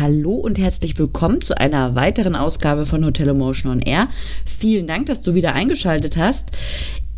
Hallo 0.00 0.34
und 0.34 0.60
herzlich 0.60 0.96
willkommen 0.96 1.40
zu 1.40 1.58
einer 1.58 1.96
weiteren 1.96 2.36
Ausgabe 2.36 2.86
von 2.86 3.04
Hotel 3.04 3.30
Emotion 3.30 3.72
on 3.72 3.80
Air. 3.80 4.06
Vielen 4.44 4.86
Dank, 4.86 5.06
dass 5.06 5.22
du 5.22 5.34
wieder 5.34 5.54
eingeschaltet 5.54 6.16
hast. 6.16 6.50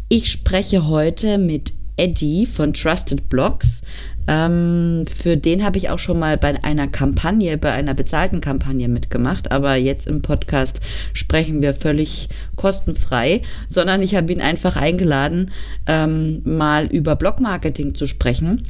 Ich 0.09 0.31
spreche 0.31 0.87
heute 0.87 1.37
mit 1.37 1.75
Eddie 1.99 2.47
von 2.47 2.73
Trusted 2.73 3.29
Blogs. 3.29 3.83
Ähm, 4.27 5.05
für 5.07 5.37
den 5.37 5.63
habe 5.63 5.77
ich 5.77 5.91
auch 5.91 5.99
schon 5.99 6.19
mal 6.19 6.39
bei 6.39 6.63
einer 6.65 6.89
Kampagne, 6.89 7.59
bei 7.59 7.71
einer 7.71 7.93
bezahlten 7.93 8.41
Kampagne 8.41 8.89
mitgemacht, 8.89 9.53
aber 9.53 9.75
jetzt 9.75 10.07
im 10.07 10.23
Podcast 10.23 10.81
sprechen 11.13 11.61
wir 11.61 11.75
völlig 11.75 12.31
kostenfrei, 12.57 13.43
sondern 13.69 14.01
ich 14.01 14.15
habe 14.15 14.33
ihn 14.33 14.41
einfach 14.41 14.77
eingeladen, 14.77 15.51
ähm, 15.87 16.41
mal 16.45 16.87
über 16.87 17.15
Blogmarketing 17.15 17.95
zu 17.95 18.07
sprechen. 18.07 18.63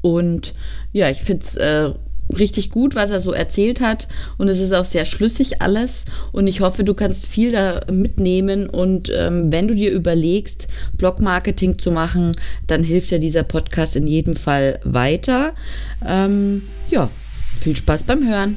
Und 0.00 0.54
ja, 0.92 1.10
ich 1.10 1.18
finde 1.18 1.44
es 1.44 1.56
äh, 1.56 1.92
richtig 2.36 2.70
gut, 2.70 2.94
was 2.94 3.10
er 3.10 3.20
so 3.20 3.32
erzählt 3.32 3.80
hat. 3.80 4.08
Und 4.36 4.48
es 4.48 4.60
ist 4.60 4.72
auch 4.72 4.84
sehr 4.84 5.04
schlüssig 5.04 5.62
alles. 5.62 6.04
Und 6.32 6.46
ich 6.46 6.60
hoffe, 6.60 6.84
du 6.84 6.94
kannst 6.94 7.26
viel 7.26 7.50
da 7.50 7.82
mitnehmen. 7.90 8.68
Und 8.68 9.10
ähm, 9.14 9.52
wenn 9.52 9.68
du 9.68 9.74
dir 9.74 9.90
überlegst, 9.92 10.68
Blogmarketing 10.96 11.78
zu 11.78 11.90
machen, 11.90 12.32
dann 12.66 12.82
hilft 12.82 13.10
dir 13.10 13.18
dieser 13.18 13.42
Podcast 13.42 13.96
in 13.96 14.06
jedem 14.06 14.36
Fall 14.36 14.80
weiter. 14.84 15.54
Ähm, 16.06 16.62
ja, 16.90 17.10
viel 17.58 17.76
Spaß 17.76 18.04
beim 18.04 18.26
Hören. 18.26 18.56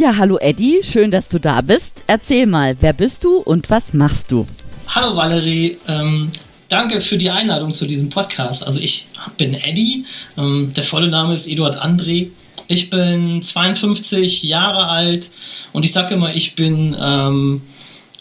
Ja, 0.00 0.16
hallo 0.16 0.38
Eddie, 0.38 0.80
schön, 0.82 1.10
dass 1.10 1.28
du 1.28 1.38
da 1.38 1.60
bist. 1.60 2.04
Erzähl 2.06 2.46
mal, 2.46 2.74
wer 2.80 2.94
bist 2.94 3.22
du 3.22 3.36
und 3.36 3.68
was 3.68 3.92
machst 3.92 4.32
du? 4.32 4.46
Hallo 4.88 5.14
Valerie, 5.14 5.76
ähm, 5.88 6.30
danke 6.70 7.02
für 7.02 7.18
die 7.18 7.28
Einladung 7.28 7.74
zu 7.74 7.84
diesem 7.84 8.08
Podcast. 8.08 8.66
Also 8.66 8.80
ich 8.80 9.08
bin 9.36 9.52
Eddie, 9.52 10.06
ähm, 10.38 10.70
der 10.74 10.84
volle 10.84 11.08
Name 11.08 11.34
ist 11.34 11.46
Eduard 11.46 11.82
André. 11.82 12.28
Ich 12.66 12.88
bin 12.88 13.42
52 13.42 14.42
Jahre 14.44 14.88
alt 14.88 15.30
und 15.74 15.84
ich 15.84 15.92
sage 15.92 16.14
immer, 16.14 16.34
ich 16.34 16.54
bin 16.54 16.96
ähm, 16.98 17.60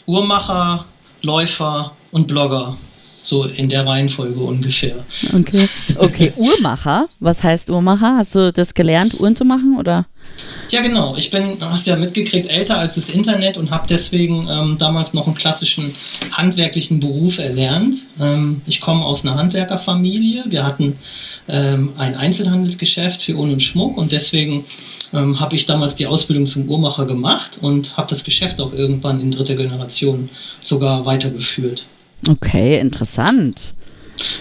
Uhrmacher, 0.05 0.83
Läufer 1.21 1.95
und 2.11 2.27
Blogger. 2.27 2.75
So 3.21 3.45
in 3.45 3.69
der 3.69 3.85
Reihenfolge 3.85 4.39
ungefähr. 4.39 5.05
Okay, 5.33 5.65
okay. 5.99 6.33
Uhrmacher? 6.37 7.07
Was 7.21 7.41
heißt 7.41 7.69
Uhrmacher? 7.69 8.17
Hast 8.17 8.35
du 8.35 8.51
das 8.51 8.73
gelernt, 8.73 9.17
Uhren 9.19 9.37
zu 9.37 9.45
machen 9.45 9.77
oder? 9.77 10.07
Ja, 10.71 10.81
genau. 10.81 11.15
Ich 11.15 11.31
bin, 11.31 11.57
hast 11.61 11.87
ja 11.87 11.95
mitgekriegt, 11.95 12.47
älter 12.47 12.77
als 12.77 12.95
das 12.95 13.09
Internet 13.09 13.57
und 13.57 13.71
habe 13.71 13.87
deswegen 13.89 14.47
ähm, 14.49 14.77
damals 14.77 15.13
noch 15.13 15.25
einen 15.25 15.35
klassischen 15.35 15.95
handwerklichen 16.31 16.99
Beruf 16.99 17.39
erlernt. 17.39 18.05
Ähm, 18.19 18.61
ich 18.67 18.79
komme 18.79 19.03
aus 19.03 19.25
einer 19.25 19.35
Handwerkerfamilie. 19.35 20.43
Wir 20.47 20.63
hatten 20.63 20.95
ähm, 21.47 21.93
ein 21.97 22.15
Einzelhandelsgeschäft 22.15 23.23
für 23.23 23.33
Uhren 23.33 23.53
und 23.53 23.63
Schmuck 23.63 23.97
und 23.97 24.11
deswegen 24.11 24.63
ähm, 25.11 25.39
habe 25.39 25.55
ich 25.55 25.65
damals 25.65 25.95
die 25.95 26.05
Ausbildung 26.05 26.45
zum 26.45 26.69
Uhrmacher 26.69 27.05
gemacht 27.05 27.57
und 27.61 27.97
habe 27.97 28.07
das 28.09 28.23
Geschäft 28.23 28.61
auch 28.61 28.71
irgendwann 28.71 29.19
in 29.21 29.31
dritter 29.31 29.55
Generation 29.55 30.29
sogar 30.61 31.05
weitergeführt. 31.05 31.87
Okay, 32.27 32.79
interessant. 32.79 33.73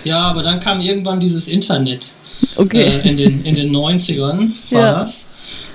Ja, 0.04 0.20
aber 0.20 0.42
dann 0.42 0.60
kam 0.60 0.80
irgendwann 0.80 1.20
dieses 1.20 1.48
Internet. 1.48 2.10
Okay. 2.56 2.82
Äh, 2.82 3.08
in, 3.08 3.16
den, 3.16 3.44
in 3.44 3.54
den 3.54 3.74
90ern 3.74 4.50
war 4.70 4.80
ja. 4.80 5.00
das. 5.00 5.26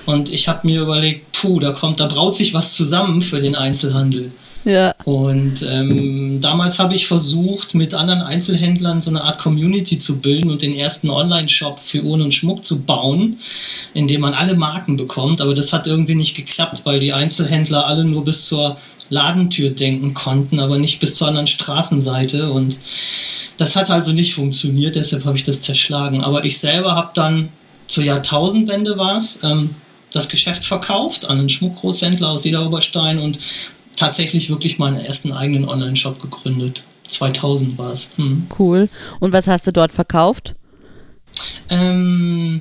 Und 0.06 0.32
ich 0.32 0.48
habe 0.48 0.66
mir 0.66 0.82
überlegt, 0.82 1.32
puh, 1.32 1.60
da 1.60 1.72
kommt, 1.72 2.00
da 2.00 2.06
braut 2.06 2.36
sich 2.36 2.54
was 2.54 2.74
zusammen 2.74 3.22
für 3.22 3.40
den 3.40 3.54
Einzelhandel. 3.54 4.30
Ja. 4.64 4.94
Und 5.04 5.62
ähm, 5.62 6.40
damals 6.40 6.78
habe 6.78 6.94
ich 6.94 7.06
versucht, 7.06 7.74
mit 7.74 7.92
anderen 7.92 8.22
Einzelhändlern 8.22 9.02
so 9.02 9.10
eine 9.10 9.22
Art 9.22 9.38
Community 9.38 9.98
zu 9.98 10.20
bilden 10.20 10.50
und 10.50 10.62
den 10.62 10.74
ersten 10.74 11.10
Online-Shop 11.10 11.78
für 11.78 12.02
Uhren 12.02 12.22
und 12.22 12.32
Schmuck 12.32 12.64
zu 12.64 12.82
bauen, 12.82 13.38
in 13.92 14.06
dem 14.06 14.22
man 14.22 14.32
alle 14.32 14.54
Marken 14.54 14.96
bekommt. 14.96 15.42
Aber 15.42 15.54
das 15.54 15.72
hat 15.74 15.86
irgendwie 15.86 16.14
nicht 16.14 16.34
geklappt, 16.34 16.80
weil 16.84 16.98
die 16.98 17.12
Einzelhändler 17.12 17.86
alle 17.86 18.04
nur 18.04 18.24
bis 18.24 18.46
zur 18.46 18.78
Ladentür 19.10 19.68
denken 19.70 20.14
konnten, 20.14 20.58
aber 20.58 20.78
nicht 20.78 20.98
bis 20.98 21.14
zur 21.14 21.28
anderen 21.28 21.46
Straßenseite. 21.46 22.50
Und 22.50 22.80
das 23.58 23.76
hat 23.76 23.90
also 23.90 24.12
nicht 24.12 24.34
funktioniert, 24.34 24.96
deshalb 24.96 25.26
habe 25.26 25.36
ich 25.36 25.44
das 25.44 25.60
zerschlagen. 25.60 26.22
Aber 26.22 26.44
ich 26.46 26.58
selber 26.58 26.94
habe 26.94 27.10
dann 27.14 27.50
zur 27.86 28.04
Jahrtausendwende 28.04 28.96
war 28.96 29.16
es, 29.16 29.42
ähm, 29.42 29.70
das 30.12 30.28
Geschäft 30.28 30.64
verkauft 30.64 31.28
an 31.28 31.40
einen 31.40 31.48
Schmuckgroßhändler 31.48 32.30
aus 32.30 32.46
Oberstein 32.46 33.18
und 33.18 33.38
tatsächlich 33.96 34.48
wirklich 34.48 34.78
meinen 34.78 34.96
ersten 34.96 35.32
eigenen 35.32 35.68
Online-Shop 35.68 36.20
gegründet. 36.20 36.84
2000 37.08 37.76
war 37.78 37.92
es. 37.92 38.12
Hm. 38.16 38.46
Cool. 38.58 38.88
Und 39.20 39.32
was 39.32 39.46
hast 39.46 39.66
du 39.66 39.72
dort 39.72 39.92
verkauft? 39.92 40.54
Ähm, 41.68 42.60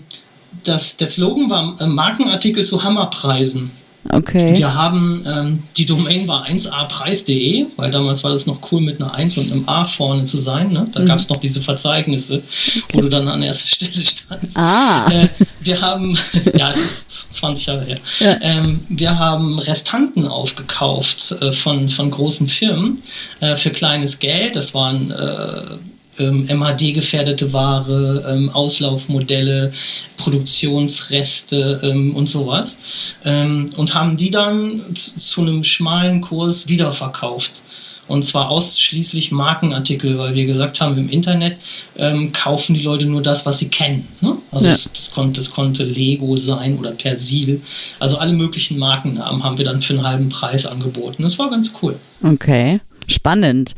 das, 0.64 0.98
der 0.98 1.08
Slogan 1.08 1.50
war 1.50 1.80
äh, 1.80 1.88
Markenartikel 1.88 2.66
zu 2.66 2.84
Hammerpreisen. 2.84 3.72
Okay. 4.10 4.58
Wir 4.58 4.74
haben, 4.74 5.24
ähm, 5.28 5.64
die 5.78 5.86
Domain 5.86 6.28
war 6.28 6.46
1apreis.de, 6.46 7.68
weil 7.78 7.92
damals 7.92 8.24
war 8.24 8.32
das 8.32 8.46
noch 8.46 8.60
cool 8.72 8.82
mit 8.82 9.02
einer 9.02 9.14
1 9.14 9.38
und 9.38 9.52
einem 9.52 9.68
A 9.68 9.86
vorne 9.86 10.26
zu 10.26 10.40
sein. 10.40 10.72
Ne? 10.72 10.88
Da 10.92 11.02
mhm. 11.02 11.06
gab 11.06 11.20
es 11.20 11.30
noch 11.30 11.38
diese 11.38 11.62
Verzeichnisse, 11.62 12.38
okay. 12.38 12.84
wo 12.92 13.02
du 13.02 13.10
dann 13.10 13.28
an 13.28 13.42
erster 13.42 13.68
Stelle 13.68 14.06
standst. 14.06 14.58
Ah. 14.58 15.10
Äh, 15.10 15.30
wir 15.62 15.82
haben, 15.82 16.18
ja, 16.58 16.70
es 16.70 16.84
ist 16.84 17.28
20 17.30 17.66
Jahre 17.66 17.86
her, 17.86 17.98
ja. 18.20 18.38
ähm, 18.42 18.82
wir 18.90 19.18
haben 19.18 19.60
Restanten 19.60 20.28
aufgekauft 20.28 21.36
äh, 21.42 21.54
von, 21.54 21.90
von 21.90 22.12
großen 22.12 22.48
Firmen 22.50 23.00
äh, 23.40 23.56
für 23.56 23.70
kleines 23.70 24.20
Geld. 24.20 24.56
Das 24.56 24.74
waren 24.74 25.12
äh, 25.12 25.78
ähm, 26.20 26.46
MHD-gefährdete 26.48 27.54
Ware, 27.54 28.26
ähm, 28.28 28.50
Auslaufmodelle, 28.50 29.72
Produktionsreste 30.18 31.82
ähm, 31.84 32.16
und 32.16 32.28
sowas. 32.28 32.80
Ähm, 33.26 33.70
und 33.78 33.94
haben 33.94 34.18
die 34.18 34.32
dann 34.32 34.82
zu 34.96 35.42
einem 35.42 35.64
schmalen 35.64 36.22
Kurs 36.22 36.68
wiederverkauft. 36.68 37.64
Und 38.08 38.26
zwar 38.26 38.50
ausschließlich 38.50 39.32
Markenartikel, 39.32 40.18
weil 40.18 40.36
wir 40.36 40.46
gesagt 40.46 40.82
haben, 40.82 40.98
im 40.98 41.08
Internet 41.08 41.58
ähm, 41.96 42.34
kaufen 42.34 42.74
die 42.74 42.82
Leute 42.82 43.06
nur 43.06 43.22
das, 43.22 43.46
was 43.46 43.60
sie 43.60 43.70
kennen. 43.70 44.08
Ne? 44.20 44.38
Also 44.52 44.66
ja. 44.66 44.72
das, 44.72 44.92
das, 44.92 45.12
konnte, 45.12 45.38
das 45.38 45.52
konnte 45.52 45.86
Lego 45.86 46.36
sein 46.36 46.78
oder 46.78 46.92
Persil. 46.92 47.62
Also 48.00 48.18
alle 48.18 48.34
möglichen 48.34 48.78
Markennamen 48.78 49.44
haben 49.44 49.58
wir 49.58 49.66
dann 49.66 49.82
für 49.82 49.94
einen 49.94 50.06
halben 50.06 50.30
Preis 50.30 50.66
angeboten. 50.66 51.24
Das 51.24 51.40
war 51.40 51.50
ganz 51.50 51.72
cool. 51.82 51.96
Okay. 52.22 52.82
Spannend. 53.08 53.76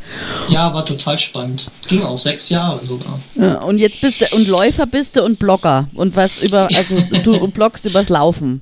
Ja, 0.50 0.74
war 0.74 0.86
total 0.86 1.18
spannend. 1.20 1.70
Ging 1.88 2.04
auch 2.04 2.20
sechs 2.20 2.50
Jahre 2.50 2.84
sogar. 2.84 3.20
Ja, 3.36 3.62
und 3.62 3.78
jetzt 3.78 4.02
bist 4.02 4.22
du 4.22 4.36
und 4.36 4.48
Läufer 4.48 4.86
bist 4.86 5.16
du 5.16 5.24
und 5.24 5.40
Blogger 5.40 5.88
und 5.94 6.16
was 6.16 6.44
über 6.44 6.68
also 6.74 6.96
du 7.24 7.48
bloggst 7.52 7.86
übers 7.86 8.10
Laufen. 8.10 8.62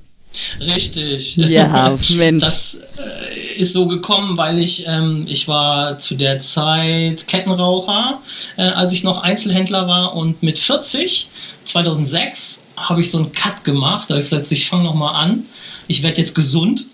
Richtig. 0.60 1.36
Ja, 1.36 1.96
Mensch. 2.16 2.44
Das 2.44 2.74
äh, 2.74 3.60
ist 3.60 3.72
so 3.72 3.86
gekommen, 3.86 4.36
weil 4.36 4.58
ich 4.58 4.86
ähm, 4.86 5.26
ich 5.28 5.46
war 5.48 5.98
zu 5.98 6.16
der 6.16 6.40
Zeit 6.40 7.26
Kettenraucher, 7.26 8.20
äh, 8.56 8.62
als 8.62 8.92
ich 8.92 9.04
noch 9.04 9.18
Einzelhändler 9.22 9.86
war 9.86 10.16
und 10.16 10.42
mit 10.42 10.58
40 10.58 11.28
2006 11.64 12.62
habe 12.76 13.00
ich 13.00 13.10
so 13.10 13.18
einen 13.18 13.32
Cut 13.32 13.64
gemacht. 13.64 14.10
Da 14.10 14.14
habe 14.14 14.22
ich 14.22 14.30
gesagt, 14.30 14.50
ich 14.50 14.68
fange 14.68 14.84
noch 14.84 14.94
mal 14.94 15.12
an. 15.12 15.44
Ich 15.86 16.02
werde 16.02 16.20
jetzt 16.20 16.34
gesund 16.34 16.86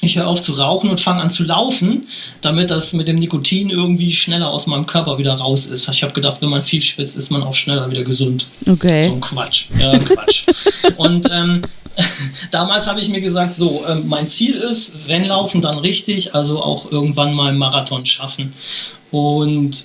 ich 0.00 0.16
höre 0.16 0.28
auf 0.28 0.40
zu 0.40 0.52
rauchen 0.52 0.90
und 0.90 1.00
fange 1.00 1.22
an 1.22 1.30
zu 1.30 1.44
laufen, 1.44 2.06
damit 2.40 2.70
das 2.70 2.92
mit 2.92 3.08
dem 3.08 3.16
Nikotin 3.16 3.70
irgendwie 3.70 4.12
schneller 4.12 4.48
aus 4.50 4.66
meinem 4.66 4.86
Körper 4.86 5.18
wieder 5.18 5.34
raus 5.34 5.66
ist. 5.66 5.88
Ich 5.88 6.02
habe 6.02 6.12
gedacht, 6.12 6.40
wenn 6.40 6.50
man 6.50 6.62
viel 6.62 6.80
schwitzt, 6.80 7.16
ist 7.16 7.30
man 7.30 7.42
auch 7.42 7.54
schneller 7.54 7.90
wieder 7.90 8.04
gesund. 8.04 8.46
Okay. 8.66 9.02
So 9.02 9.14
ein 9.14 9.20
Quatsch. 9.20 9.66
Ja, 9.78 9.98
Quatsch. 9.98 10.44
und 10.96 11.28
ähm, 11.32 11.62
damals 12.50 12.86
habe 12.86 13.00
ich 13.00 13.08
mir 13.08 13.20
gesagt, 13.20 13.54
so, 13.54 13.84
äh, 13.86 13.96
mein 13.96 14.28
Ziel 14.28 14.54
ist, 14.54 15.08
wenn 15.08 15.26
laufen, 15.26 15.60
dann 15.60 15.78
richtig, 15.78 16.34
also 16.34 16.62
auch 16.62 16.90
irgendwann 16.90 17.34
mal 17.34 17.48
einen 17.48 17.58
Marathon 17.58 18.06
schaffen. 18.06 18.52
Und 19.10 19.84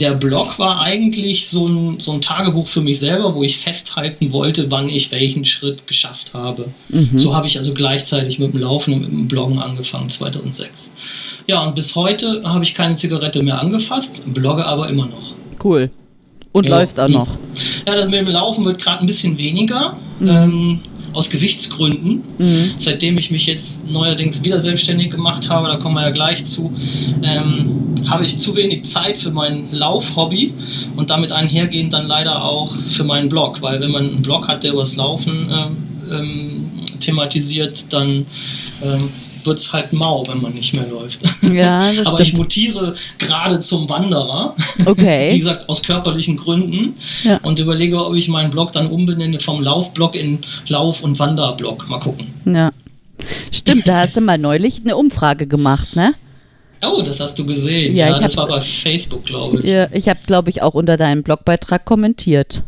der 0.00 0.14
Blog 0.14 0.58
war 0.58 0.80
eigentlich 0.80 1.48
so 1.48 1.66
ein, 1.66 2.00
so 2.00 2.12
ein 2.12 2.20
Tagebuch 2.20 2.66
für 2.66 2.80
mich 2.80 2.98
selber, 2.98 3.34
wo 3.34 3.42
ich 3.42 3.58
festhalten 3.58 4.32
wollte, 4.32 4.70
wann 4.70 4.88
ich 4.88 5.12
welchen 5.12 5.44
Schritt 5.44 5.86
geschafft 5.86 6.34
habe. 6.34 6.66
Mhm. 6.88 7.16
So 7.16 7.34
habe 7.34 7.46
ich 7.46 7.58
also 7.58 7.74
gleichzeitig 7.74 8.38
mit 8.38 8.52
dem 8.52 8.60
Laufen 8.60 8.94
und 8.94 9.00
mit 9.02 9.10
dem 9.10 9.28
Bloggen 9.28 9.58
angefangen, 9.58 10.10
2006. 10.10 10.92
Ja, 11.46 11.62
und 11.62 11.74
bis 11.74 11.94
heute 11.94 12.42
habe 12.44 12.64
ich 12.64 12.74
keine 12.74 12.96
Zigarette 12.96 13.42
mehr 13.42 13.60
angefasst, 13.60 14.22
blogge 14.26 14.64
aber 14.64 14.88
immer 14.88 15.06
noch. 15.06 15.34
Cool. 15.62 15.90
Und 16.52 16.66
ja, 16.68 16.78
läufst 16.78 16.98
auch 17.00 17.08
noch. 17.08 17.28
Ja, 17.86 17.94
das 17.94 18.06
mit 18.06 18.14
dem 18.14 18.28
Laufen 18.28 18.64
wird 18.64 18.80
gerade 18.80 19.00
ein 19.00 19.06
bisschen 19.06 19.36
weniger. 19.38 19.96
Mhm. 20.20 20.28
Ähm, 20.28 20.80
aus 21.14 21.30
Gewichtsgründen. 21.30 22.22
Mhm. 22.38 22.70
Seitdem 22.78 23.16
ich 23.16 23.30
mich 23.30 23.46
jetzt 23.46 23.88
neuerdings 23.88 24.42
wieder 24.42 24.60
selbstständig 24.60 25.10
gemacht 25.10 25.48
habe, 25.48 25.68
da 25.68 25.76
kommen 25.76 25.94
wir 25.94 26.02
ja 26.02 26.10
gleich 26.10 26.44
zu, 26.44 26.72
ähm, 27.22 27.94
habe 28.08 28.26
ich 28.26 28.36
zu 28.38 28.54
wenig 28.56 28.82
Zeit 28.84 29.16
für 29.16 29.30
mein 29.30 29.64
Laufhobby 29.70 30.52
und 30.96 31.10
damit 31.10 31.32
einhergehend 31.32 31.92
dann 31.92 32.06
leider 32.06 32.44
auch 32.44 32.74
für 32.76 33.04
meinen 33.04 33.28
Blog, 33.28 33.62
weil 33.62 33.80
wenn 33.80 33.90
man 33.90 34.08
einen 34.08 34.22
Blog 34.22 34.48
hat, 34.48 34.62
der 34.64 34.72
übers 34.72 34.96
Laufen 34.96 35.48
ähm, 35.50 35.76
ähm, 36.12 36.70
thematisiert, 37.00 37.86
dann 37.90 38.26
ähm, 38.82 39.08
wird 39.44 39.58
es 39.58 39.72
halt 39.72 39.92
mau, 39.92 40.24
wenn 40.26 40.40
man 40.40 40.52
nicht 40.54 40.74
mehr 40.74 40.86
läuft. 40.86 41.20
Ja, 41.42 41.78
das 41.96 42.06
Aber 42.06 42.16
stimmt. 42.16 42.28
ich 42.28 42.34
mutiere 42.34 42.94
gerade 43.18 43.60
zum 43.60 43.88
Wanderer. 43.88 44.54
Okay. 44.84 45.30
Wie 45.34 45.38
gesagt, 45.38 45.68
aus 45.68 45.82
körperlichen 45.82 46.36
Gründen. 46.36 46.94
Ja. 47.22 47.38
Und 47.42 47.58
überlege, 47.58 48.04
ob 48.04 48.14
ich 48.14 48.28
meinen 48.28 48.50
Blog 48.50 48.72
dann 48.72 48.88
umbenenne 48.88 49.40
vom 49.40 49.62
Laufblog 49.62 50.14
in 50.14 50.38
Lauf- 50.68 51.02
und 51.02 51.18
Wanderblog. 51.18 51.88
Mal 51.88 52.00
gucken. 52.00 52.26
Ja. 52.44 52.70
Stimmt, 53.50 53.86
da 53.86 54.00
hast 54.00 54.16
du 54.16 54.20
mal 54.20 54.38
neulich 54.38 54.80
eine 54.80 54.96
Umfrage 54.96 55.46
gemacht, 55.46 55.96
ne? 55.96 56.14
Oh, 56.84 57.00
das 57.02 57.20
hast 57.20 57.38
du 57.38 57.46
gesehen. 57.46 57.94
Ja, 57.94 58.08
ja 58.08 58.18
das 58.18 58.36
war 58.36 58.46
bei 58.46 58.60
Facebook, 58.60 59.24
glaube 59.24 59.60
ich. 59.60 59.70
Ja, 59.70 59.88
ich 59.92 60.08
habe, 60.08 60.20
glaube 60.26 60.50
ich, 60.50 60.62
auch 60.62 60.74
unter 60.74 60.96
deinem 60.96 61.22
Blogbeitrag 61.22 61.84
kommentiert. 61.84 62.62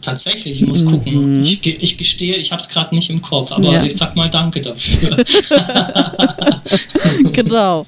Tatsächlich, 0.00 0.62
ich 0.62 0.66
muss 0.66 0.82
mhm. 0.84 0.90
gucken. 0.90 1.42
Ich, 1.42 1.64
ich 1.64 1.98
gestehe, 1.98 2.36
ich 2.36 2.52
habe 2.52 2.62
es 2.62 2.68
gerade 2.68 2.94
nicht 2.94 3.10
im 3.10 3.20
Kopf, 3.20 3.52
aber 3.52 3.70
ja. 3.70 3.84
ich 3.84 3.96
sag 3.96 4.16
mal 4.16 4.30
Danke 4.30 4.60
dafür. 4.60 5.16
genau. 7.32 7.86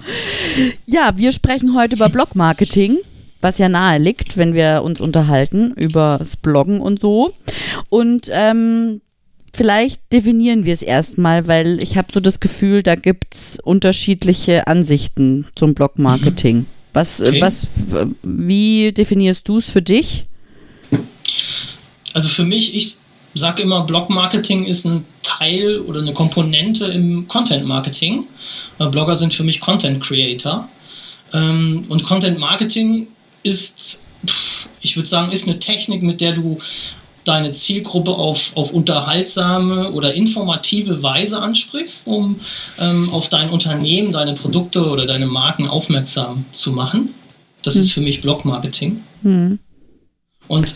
Ja, 0.87 1.13
wir 1.17 1.33
sprechen 1.33 1.75
heute 1.75 1.97
über 1.97 2.09
Blogmarketing, 2.09 2.99
was 3.41 3.59
ja 3.59 3.69
nahe 3.69 3.99
liegt, 3.99 4.37
wenn 4.37 4.55
wir 4.55 4.83
uns 4.85 5.01
unterhalten 5.01 5.73
über 5.73 6.19
das 6.19 6.37
Bloggen 6.37 6.81
und 6.81 7.01
so. 7.01 7.33
Und 7.89 8.29
ähm, 8.31 9.01
vielleicht 9.55 10.01
definieren 10.13 10.65
wir 10.65 10.75
es 10.75 10.83
erstmal, 10.83 11.49
weil 11.49 11.83
ich 11.83 11.97
habe 11.97 12.09
so 12.13 12.21
das 12.21 12.41
Gefühl, 12.41 12.83
da 12.83 12.95
gibt 12.95 13.35
es 13.35 13.59
unterschiedliche 13.63 14.67
Ansichten 14.67 15.47
zum 15.55 15.75
Blogmarketing. 15.75 16.59
Mhm. 16.59 16.67
Was, 16.93 17.23
okay. 17.23 17.41
was, 17.41 17.69
wie 18.23 18.93
definierst 18.93 19.49
du 19.49 19.59
es 19.59 19.71
für 19.71 19.81
dich? 19.81 20.27
Also 22.13 22.29
für 22.29 22.45
mich, 22.45 22.75
ich 22.75 22.97
sage 23.35 23.63
immer, 23.63 23.83
Blog-Marketing 23.85 24.65
ist 24.65 24.85
ein 24.85 25.05
Teil 25.23 25.81
oder 25.81 26.01
eine 26.01 26.13
Komponente 26.13 26.87
im 26.87 27.27
Content-Marketing. 27.29 28.27
Blogger 28.79 29.17
sind 29.17 29.33
für 29.33 29.45
mich 29.45 29.61
Content-Creator. 29.61 30.69
Ähm, 31.33 31.85
und 31.89 32.05
Content-Marketing 32.05 33.07
ist, 33.43 34.03
ich 34.81 34.97
würde 34.97 35.09
sagen, 35.09 35.33
ist 35.33 35.49
eine 35.49 35.59
Technik, 35.59 36.03
mit 36.03 36.21
der 36.21 36.33
du 36.33 36.59
deine 37.25 37.53
Zielgruppe 37.53 38.11
auf, 38.11 38.57
auf 38.57 38.73
unterhaltsame 38.73 39.93
oder 39.93 40.13
informative 40.15 41.03
Weise 41.03 41.41
ansprichst, 41.41 42.07
um 42.07 42.41
ähm, 42.81 43.11
auf 43.11 43.29
dein 43.29 43.51
Unternehmen, 43.51 44.13
deine 44.13 44.35
Produkte 44.35 44.89
oder 44.89 45.07
deine 45.07 45.27
Marken 45.27 45.69
aufmerksam 45.69 46.45
zu 46.51 46.73
machen. 46.73 47.15
Das 47.63 47.75
hm. 47.75 47.81
ist 47.83 47.93
für 47.93 48.01
mich 48.01 48.21
Blog-Marketing. 48.21 49.03
Hm. 49.23 49.59
Und 50.49 50.75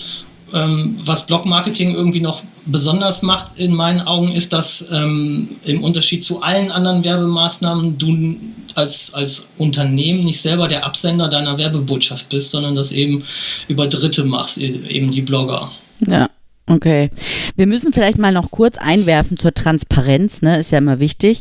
was 0.52 1.26
Blog-Marketing 1.26 1.94
irgendwie 1.94 2.20
noch 2.20 2.42
besonders 2.66 3.22
macht 3.22 3.58
in 3.58 3.74
meinen 3.74 4.00
Augen, 4.02 4.32
ist, 4.32 4.52
dass 4.52 4.86
ähm, 4.92 5.48
im 5.64 5.82
Unterschied 5.82 6.24
zu 6.24 6.42
allen 6.42 6.70
anderen 6.70 7.04
Werbemaßnahmen 7.04 7.98
du 7.98 8.36
als, 8.74 9.14
als 9.14 9.48
Unternehmen 9.58 10.24
nicht 10.24 10.40
selber 10.40 10.68
der 10.68 10.84
Absender 10.84 11.28
deiner 11.28 11.58
Werbebotschaft 11.58 12.28
bist, 12.28 12.50
sondern 12.50 12.76
das 12.76 12.92
eben 12.92 13.24
über 13.68 13.86
Dritte 13.86 14.24
machst, 14.24 14.58
e-, 14.58 14.80
eben 14.88 15.10
die 15.10 15.22
Blogger. 15.22 15.70
Ja. 16.06 16.28
Okay. 16.68 17.10
Wir 17.54 17.68
müssen 17.68 17.92
vielleicht 17.92 18.18
mal 18.18 18.32
noch 18.32 18.50
kurz 18.50 18.76
einwerfen 18.76 19.36
zur 19.36 19.54
Transparenz, 19.54 20.42
ne? 20.42 20.58
Ist 20.58 20.72
ja 20.72 20.78
immer 20.78 20.98
wichtig. 20.98 21.40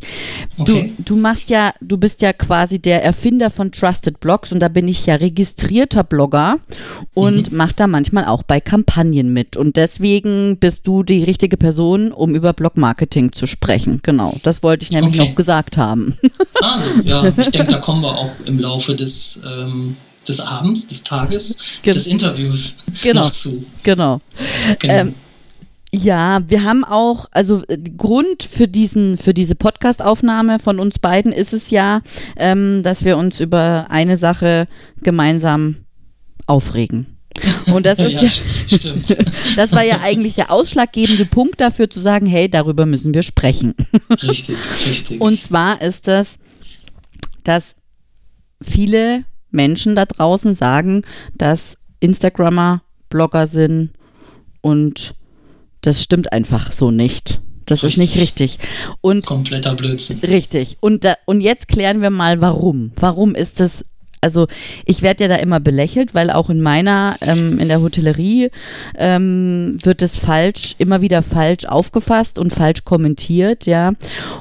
Okay. 0.57 0.94
Du, 0.98 1.04
du 1.04 1.16
machst 1.16 1.50
ja, 1.50 1.74
du 1.81 1.98
bist 1.98 2.22
ja 2.22 2.31
quasi 2.31 2.77
der 2.77 3.04
Erfinder 3.04 3.50
von 3.50 3.72
Trusted 3.72 4.19
Blogs 4.19 4.51
und 4.51 4.60
da 4.60 4.68
bin 4.68 4.88
ich 4.88 5.07
ja 5.07 5.16
registrierter 5.16 6.04
Blogger 6.04 6.60
und 7.16 7.51
mhm. 7.51 7.57
mach 7.57 7.74
da 7.74 7.88
manchmal 7.88 8.25
auch 8.25 8.44
bei 8.44 8.62
Kampagnen 8.62 9.33
mit. 9.33 9.57
Und 9.57 9.77
deswegen 9.77 10.57
bist 10.57 10.86
du 10.86 11.01
die 11.01 11.24
richtige 11.24 11.57
Person, 11.57 12.12
um 12.12 12.36
über 12.36 12.54
Blogmarketing 12.54 13.31
zu 13.31 13.48
sprechen. 13.48 14.01
Genau. 14.04 14.38
Das 14.44 14.62
wollte 14.62 14.83
ich 14.83 14.92
nämlich 14.92 15.19
okay. 15.19 15.30
noch 15.30 15.36
gesagt 15.36 15.77
haben. 15.77 16.18
Also, 16.62 16.89
ja, 17.04 17.31
ich 17.36 17.50
denke, 17.50 17.72
da 17.74 17.77
kommen 17.80 18.01
wir 18.01 18.16
auch 18.16 18.31
im 18.45 18.60
Laufe 18.60 18.95
des 18.95 19.42
ähm 19.45 19.95
des 20.27 20.39
Abends, 20.39 20.88
des 20.88 21.04
Tages, 21.04 21.80
Ge 21.83 21.94
des 21.94 22.07
Interviews 22.07 22.77
genau. 23.01 23.22
noch 23.22 23.31
zu. 23.31 23.66
Genau. 23.83 24.22
genau. 24.80 24.94
Ähm, 24.94 25.16
ja, 25.92 26.42
wir 26.48 26.63
haben 26.63 26.83
auch, 26.83 27.27
also 27.31 27.63
äh, 27.68 27.77
Grund 27.77 28.44
für 28.44 28.68
diesen, 28.68 29.18
für 29.18 29.33
diese 29.33 29.56
Podcast-Aufnahme 29.56 30.60
von 30.60 30.80
uns 30.80 31.00
beiden 31.00 31.31
ist 31.31 31.54
es 31.54 31.69
ja, 31.69 32.01
ähm, 32.36 32.83
dass 32.83 33.06
wir 33.06 33.18
uns 33.18 33.39
über 33.39 33.88
eine 33.89 34.18
Sache 34.18 34.68
gemeinsam 35.01 35.77
aufregen. 36.48 37.18
Und 37.74 37.86
das 37.86 38.00
ist 38.00 38.12
ja, 38.12 38.22
ja 38.22 38.30
stimmt. 38.68 39.18
das 39.56 39.72
war 39.72 39.83
ja 39.83 40.01
eigentlich 40.01 40.36
der 40.36 40.51
ausschlaggebende 40.51 41.25
Punkt 41.25 41.62
dafür 41.62 41.89
zu 41.89 42.01
sagen, 42.01 42.25
hey, 42.25 42.50
darüber 42.50 42.86
müssen 42.86 43.13
wir 43.13 43.24
sprechen. 43.24 43.74
Richtig, 44.22 44.57
richtig. 44.86 45.22
Und 45.22 45.42
zwar 45.42 45.81
ist 45.81 46.07
das, 46.07 46.36
dass 47.44 47.75
viele 48.62 49.24
Menschen 49.56 49.96
da 49.96 50.06
draußen 50.06 50.54
sagen, 50.54 51.04
dass 51.34 51.78
Instagrammer 52.00 52.84
Blogger 53.10 53.48
sind 53.48 53.92
und 54.62 55.16
das 55.81 56.04
stimmt 56.04 56.31
einfach 56.31 56.72
so 56.72 56.92
nicht. 56.92 57.40
Das 57.66 57.84
richtig. 57.84 57.90
ist 57.90 57.98
nicht 57.98 58.22
richtig. 58.22 58.60
Und 59.02 59.25
kompletter 59.25 59.74
Blödsinn. 59.74 60.19
Richtig. 60.19 60.78
Und 60.81 61.04
da, 61.04 61.16
und 61.25 61.42
jetzt 61.42 61.68
klären 61.68 62.02
wir 62.02 62.12
mal, 62.12 62.42
warum. 62.42 62.92
Warum 62.96 63.34
ist 63.34 63.60
das 63.60 63.84
also 64.21 64.47
ich 64.85 65.01
werde 65.01 65.25
ja 65.25 65.29
da 65.29 65.35
immer 65.35 65.59
belächelt, 65.59 66.13
weil 66.15 66.29
auch 66.29 66.50
in 66.50 66.62
meiner, 66.62 67.15
ähm, 67.21 67.59
in 67.59 67.67
der 67.67 67.81
Hotellerie 67.81 68.50
ähm, 68.97 69.77
wird 69.83 70.01
es 70.01 70.17
falsch, 70.17 70.75
immer 70.77 71.01
wieder 71.01 71.21
falsch 71.21 71.65
aufgefasst 71.65 72.39
und 72.39 72.53
falsch 72.53 72.85
kommentiert, 72.85 73.65
ja. 73.65 73.94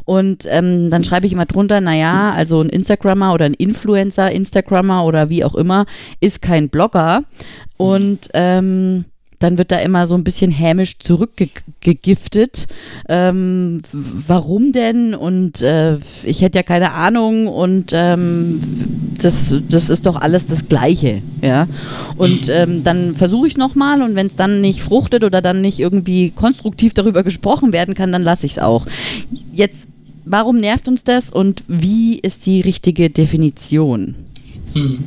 Und 0.05 0.45
ähm, 0.49 0.91
dann 0.91 1.05
schreibe 1.05 1.27
ich 1.27 1.33
immer 1.33 1.47
drunter, 1.47 1.81
naja, 1.81 2.33
also 2.35 2.61
ein 2.61 2.69
Instagrammer 2.69 3.35
oder 3.35 3.45
ein 3.47 3.55
Influencer, 3.55 4.31
Instagrammer 4.31 5.05
oder 5.05 5.29
wie 5.29 5.45
auch 5.45 5.55
immer, 5.55 5.87
ist 6.21 6.43
kein 6.43 6.69
Blogger. 6.69 7.25
Und 7.77 8.29
ähm, 8.35 9.05
dann 9.45 9.59
wird 9.59 9.71
da 9.71 9.79
immer 9.79 10.07
so 10.07 10.15
ein 10.15 10.25
bisschen 10.25 10.51
hämisch 10.51 10.99
zurückgegiftet. 10.99 12.67
Ähm, 13.11 13.83
warum 13.93 14.73
denn? 14.73 15.15
Und 15.15 15.61
äh, 15.61 15.99
ich 16.23 16.41
hätte 16.41 16.59
ja 16.59 16.63
keine 16.63 16.93
Ahnung 16.93 17.47
und 17.47 17.91
ähm, 17.93 18.63
das, 19.21 19.55
das 19.69 19.91
ist 19.91 20.07
doch 20.07 20.17
alles 20.17 20.47
das 20.47 20.67
Gleiche. 20.67 21.21
Ja? 21.43 21.69
Und 22.17 22.49
ähm, 22.49 22.85
dann 22.85 23.15
versuche 23.15 23.47
ich 23.47 23.59
nochmal 23.59 24.01
und 24.01 24.15
wenn 24.15 24.29
es 24.29 24.37
dann 24.37 24.63
nicht 24.63 24.81
fruchtet 24.81 25.25
oder 25.25 25.43
dann 25.43 25.61
nicht 25.61 25.79
irgendwie 25.79 26.31
konstruktiv 26.31 26.95
darüber 26.95 27.23
gesprochen 27.23 27.75
werden 27.75 27.95
kann, 27.95 28.13
dann 28.13 28.23
lasse 28.23 28.47
ich 28.47 28.53
es 28.53 28.59
auch. 28.59 28.87
Jetzt, 29.53 29.87
warum 30.25 30.57
nervt 30.57 30.89
uns 30.89 31.05
das 31.05 31.31
und 31.31 31.65
wie 31.69 32.19
ist 32.19 32.47
die 32.47 32.63
richtige 32.63 33.11
Definition? 33.11 34.15
Hm. 34.73 35.05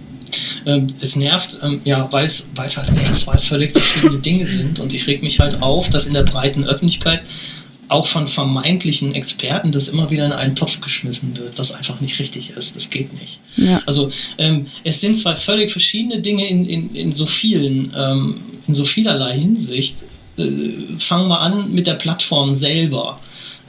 Ähm, 0.67 0.87
es 0.99 1.15
nervt, 1.15 1.59
ähm, 1.63 1.81
ja, 1.85 2.07
weil 2.11 2.25
es 2.25 2.45
halt 2.55 2.91
echt 2.91 3.15
zwei 3.15 3.37
völlig 3.37 3.71
verschiedene 3.71 4.19
Dinge 4.19 4.45
sind 4.45 4.79
und 4.79 4.93
ich 4.93 5.07
reg 5.07 5.23
mich 5.23 5.39
halt 5.39 5.61
auf, 5.61 5.89
dass 5.89 6.05
in 6.05 6.13
der 6.13 6.23
breiten 6.23 6.65
Öffentlichkeit 6.65 7.21
auch 7.89 8.05
von 8.05 8.27
vermeintlichen 8.27 9.15
Experten 9.15 9.71
das 9.71 9.87
immer 9.87 10.09
wieder 10.09 10.25
in 10.25 10.33
einen 10.33 10.55
Topf 10.55 10.81
geschmissen 10.81 11.37
wird, 11.37 11.57
was 11.57 11.71
einfach 11.71 12.01
nicht 12.01 12.19
richtig 12.19 12.49
ist. 12.49 12.75
Das 12.75 12.89
geht 12.89 13.13
nicht. 13.13 13.39
Ja. 13.55 13.81
Also 13.85 14.11
ähm, 14.37 14.65
es 14.83 14.99
sind 14.99 15.17
zwei 15.17 15.35
völlig 15.35 15.71
verschiedene 15.71 16.19
Dinge 16.19 16.45
in, 16.47 16.65
in, 16.65 16.93
in 16.95 17.13
so 17.13 17.25
vielen, 17.25 17.93
ähm, 17.95 18.41
in 18.67 18.75
so 18.75 18.83
vielerlei 18.83 19.39
Hinsicht. 19.39 20.03
Äh, 20.37 20.49
fangen 20.99 21.29
wir 21.29 21.39
an 21.39 21.71
mit 21.71 21.87
der 21.87 21.93
Plattform 21.93 22.53
selber 22.53 23.19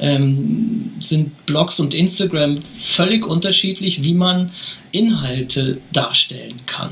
ähm, 0.01 0.93
sind 1.01 1.47
Blogs 1.47 1.81
und 1.81 1.95
Instagram 1.95 2.59
völlig 2.79 3.27
unterschiedlich, 3.27 4.03
wie 4.03 4.15
man 4.15 4.51
Inhalte 4.93 5.79
darstellen 5.93 6.61
kann. 6.67 6.91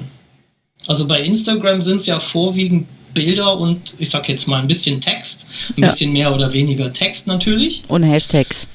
Also 0.86 1.06
bei 1.06 1.20
Instagram 1.22 1.82
sind 1.82 1.96
es 1.96 2.06
ja 2.06 2.20
vorwiegend 2.20 2.86
Bilder 3.14 3.58
und 3.58 3.94
ich 3.98 4.10
sag 4.10 4.28
jetzt 4.28 4.46
mal 4.46 4.60
ein 4.60 4.66
bisschen 4.66 5.00
Text, 5.00 5.48
ein 5.76 5.82
ja. 5.82 5.88
bisschen 5.88 6.12
mehr 6.12 6.34
oder 6.34 6.52
weniger 6.52 6.92
Text 6.92 7.26
natürlich. 7.26 7.82
Und 7.88 8.02
Hashtags. 8.02 8.66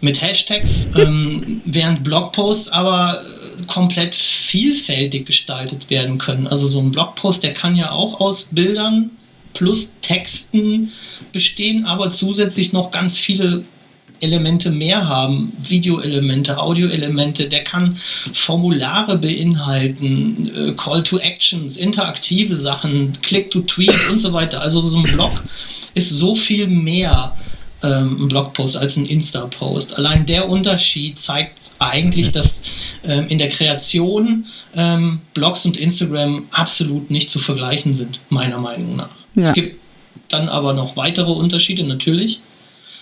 Mit 0.00 0.20
Hashtags, 0.20 0.90
ähm, 0.96 1.60
während 1.64 2.02
Blogposts 2.02 2.70
aber 2.70 3.22
komplett 3.66 4.14
vielfältig 4.14 5.26
gestaltet 5.26 5.90
werden 5.90 6.18
können. 6.18 6.46
Also 6.46 6.66
so 6.66 6.80
ein 6.80 6.90
Blogpost, 6.90 7.42
der 7.42 7.54
kann 7.54 7.74
ja 7.74 7.90
auch 7.92 8.20
aus 8.20 8.50
Bildern 8.52 9.10
plus 9.54 9.94
Texten 10.02 10.92
bestehen, 11.32 11.84
aber 11.86 12.10
zusätzlich 12.10 12.72
noch 12.72 12.90
ganz 12.90 13.18
viele 13.18 13.64
Elemente 14.20 14.70
mehr 14.70 15.08
haben, 15.08 15.52
Videoelemente, 15.58 16.58
Audioelemente, 16.58 17.48
der 17.48 17.64
kann 17.64 17.96
Formulare 18.32 19.18
beinhalten, 19.18 20.50
äh, 20.54 20.72
Call 20.72 21.02
to 21.02 21.18
Actions, 21.18 21.76
interaktive 21.76 22.56
Sachen, 22.56 23.12
Click 23.22 23.50
to 23.50 23.60
Tweet 23.60 23.94
und 24.10 24.18
so 24.18 24.32
weiter. 24.32 24.60
Also 24.60 24.82
so 24.82 24.98
ein 24.98 25.02
Blog 25.04 25.32
ist 25.94 26.10
so 26.10 26.34
viel 26.34 26.66
mehr 26.66 27.36
ähm, 27.82 28.22
ein 28.22 28.28
Blogpost 28.28 28.76
als 28.76 28.96
ein 28.96 29.04
Insta-Post. 29.04 29.98
Allein 29.98 30.26
der 30.26 30.48
Unterschied 30.48 31.18
zeigt 31.18 31.72
eigentlich, 31.78 32.32
dass 32.32 32.62
ähm, 33.04 33.26
in 33.28 33.38
der 33.38 33.48
Kreation 33.48 34.46
ähm, 34.74 35.20
Blogs 35.34 35.66
und 35.66 35.76
Instagram 35.76 36.46
absolut 36.50 37.10
nicht 37.10 37.30
zu 37.30 37.38
vergleichen 37.38 37.94
sind, 37.94 38.20
meiner 38.30 38.58
Meinung 38.58 38.96
nach. 38.96 39.23
Ja. 39.34 39.42
Es 39.44 39.52
gibt 39.52 39.80
dann 40.28 40.48
aber 40.48 40.72
noch 40.72 40.96
weitere 40.96 41.30
Unterschiede 41.30 41.84
natürlich. 41.84 42.40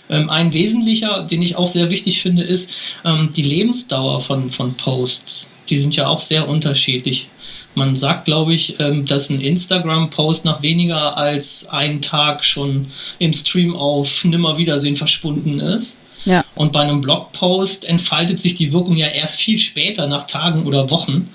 Ähm, 0.09 0.29
ein 0.29 0.51
wesentlicher, 0.53 1.23
den 1.23 1.41
ich 1.41 1.55
auch 1.55 1.67
sehr 1.67 1.89
wichtig 1.89 2.21
finde, 2.21 2.43
ist 2.43 2.71
ähm, 3.05 3.29
die 3.35 3.41
Lebensdauer 3.41 4.21
von, 4.21 4.51
von 4.51 4.73
Posts. 4.75 5.53
Die 5.69 5.79
sind 5.79 5.95
ja 5.95 6.07
auch 6.07 6.19
sehr 6.19 6.47
unterschiedlich. 6.47 7.29
Man 7.75 7.95
sagt, 7.95 8.25
glaube 8.25 8.53
ich, 8.53 8.79
ähm, 8.79 9.05
dass 9.05 9.29
ein 9.29 9.41
Instagram-Post 9.41 10.45
nach 10.45 10.61
weniger 10.61 11.17
als 11.17 11.67
einen 11.69 12.01
Tag 12.01 12.43
schon 12.43 12.87
im 13.19 13.33
Stream 13.33 13.75
auf 13.75 14.23
Nimmerwiedersehen 14.25 14.95
verschwunden 14.95 15.59
ist. 15.59 15.99
Ja. 16.25 16.43
Und 16.55 16.71
bei 16.71 16.81
einem 16.81 17.01
Blogpost 17.01 17.85
entfaltet 17.85 18.39
sich 18.39 18.55
die 18.55 18.71
Wirkung 18.71 18.95
ja 18.95 19.07
erst 19.07 19.39
viel 19.39 19.57
später, 19.57 20.07
nach 20.07 20.25
Tagen 20.27 20.65
oder 20.65 20.89
Wochen, 20.89 21.29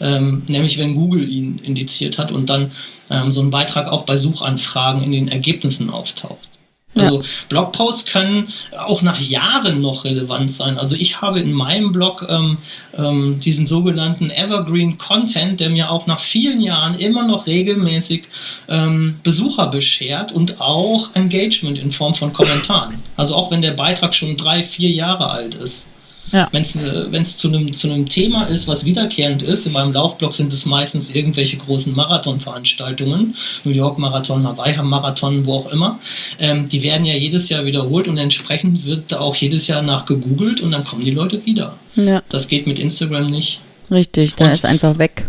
ähm, 0.00 0.42
nämlich 0.48 0.78
wenn 0.78 0.94
Google 0.94 1.28
ihn 1.28 1.58
indiziert 1.62 2.18
hat 2.18 2.30
und 2.30 2.50
dann 2.50 2.72
ähm, 3.10 3.32
so 3.32 3.40
ein 3.40 3.50
Beitrag 3.50 3.88
auch 3.88 4.02
bei 4.02 4.16
Suchanfragen 4.16 5.02
in 5.02 5.12
den 5.12 5.28
Ergebnissen 5.28 5.90
auftaucht. 5.90 6.48
Also 6.96 7.22
ja. 7.22 7.28
Blogposts 7.48 8.06
können 8.06 8.46
auch 8.78 9.02
nach 9.02 9.20
Jahren 9.20 9.80
noch 9.80 10.04
relevant 10.04 10.50
sein. 10.50 10.78
Also 10.78 10.94
ich 10.94 11.20
habe 11.20 11.40
in 11.40 11.52
meinem 11.52 11.92
Blog 11.92 12.24
ähm, 12.28 12.56
ähm, 12.96 13.40
diesen 13.40 13.66
sogenannten 13.66 14.30
Evergreen 14.30 14.96
Content, 14.98 15.60
der 15.60 15.70
mir 15.70 15.90
auch 15.90 16.06
nach 16.06 16.20
vielen 16.20 16.60
Jahren 16.60 16.94
immer 16.94 17.26
noch 17.26 17.46
regelmäßig 17.46 18.24
ähm, 18.68 19.16
Besucher 19.22 19.66
beschert 19.68 20.32
und 20.32 20.60
auch 20.60 21.14
Engagement 21.14 21.78
in 21.78 21.90
Form 21.90 22.14
von 22.14 22.32
Kommentaren. 22.32 22.94
Also 23.16 23.34
auch 23.34 23.50
wenn 23.50 23.62
der 23.62 23.72
Beitrag 23.72 24.14
schon 24.14 24.36
drei, 24.36 24.62
vier 24.62 24.90
Jahre 24.90 25.30
alt 25.30 25.54
ist. 25.54 25.90
Ja. 26.34 26.48
Wenn 26.50 26.62
es 26.62 26.74
äh, 26.74 27.22
zu 27.22 27.46
einem 27.46 27.72
zu 27.72 28.04
Thema 28.06 28.46
ist, 28.46 28.66
was 28.66 28.84
wiederkehrend 28.84 29.44
ist, 29.44 29.66
in 29.66 29.72
meinem 29.72 29.92
Laufblog 29.92 30.34
sind 30.34 30.52
es 30.52 30.66
meistens 30.66 31.14
irgendwelche 31.14 31.56
großen 31.56 31.94
Marathonveranstaltungen, 31.94 33.36
New 33.62 33.70
York 33.70 33.98
Marathon, 33.98 34.44
Hawaii 34.44 34.76
Marathon, 34.82 35.46
wo 35.46 35.54
auch 35.54 35.70
immer. 35.70 36.00
Ähm, 36.40 36.68
die 36.68 36.82
werden 36.82 37.06
ja 37.06 37.14
jedes 37.14 37.50
Jahr 37.50 37.64
wiederholt 37.64 38.08
und 38.08 38.18
entsprechend 38.18 38.84
wird 38.84 39.12
da 39.12 39.20
auch 39.20 39.36
jedes 39.36 39.68
Jahr 39.68 39.82
nach 39.82 40.06
gegoogelt 40.06 40.60
und 40.60 40.72
dann 40.72 40.82
kommen 40.82 41.04
die 41.04 41.12
Leute 41.12 41.46
wieder. 41.46 41.78
Ja. 41.94 42.20
Das 42.30 42.48
geht 42.48 42.66
mit 42.66 42.80
Instagram 42.80 43.30
nicht. 43.30 43.60
Richtig, 43.92 44.34
da 44.34 44.46
und 44.46 44.50
ist 44.50 44.64
einfach 44.64 44.98
weg. 44.98 45.28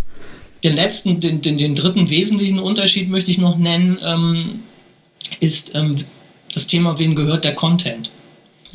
Den 0.64 0.76
letzten, 0.76 1.20
den, 1.20 1.40
den, 1.40 1.60
den 1.60 1.76
dritten 1.76 2.10
wesentlichen 2.10 2.58
Unterschied 2.58 3.12
möchte 3.12 3.30
ich 3.30 3.38
noch 3.38 3.58
nennen, 3.60 4.00
ähm, 4.04 4.60
ist 5.40 5.76
ähm, 5.76 5.98
das 6.52 6.66
Thema, 6.66 6.98
wem 6.98 7.14
gehört 7.14 7.46
der 7.46 7.54
Content 7.54 8.10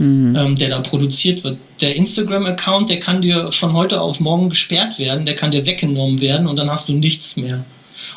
mhm. 0.01 0.35
ähm, 0.35 0.57
der 0.57 0.71
da 0.71 0.81
produziert 0.81 1.45
wird. 1.45 1.59
Der 1.81 1.95
Instagram-Account, 1.95 2.91
der 2.91 2.99
kann 2.99 3.23
dir 3.23 3.53
von 3.53 3.73
heute 3.75 4.01
auf 4.01 4.19
morgen 4.19 4.49
gesperrt 4.49 4.99
werden, 4.99 5.27
der 5.27 5.37
kann 5.37 5.53
dir 5.53 5.67
weggenommen 5.67 6.21
werden 6.21 6.47
und 6.47 6.57
dann 6.57 6.71
hast 6.71 6.89
du 6.89 6.95
nichts 6.95 7.37
mehr. 7.37 7.65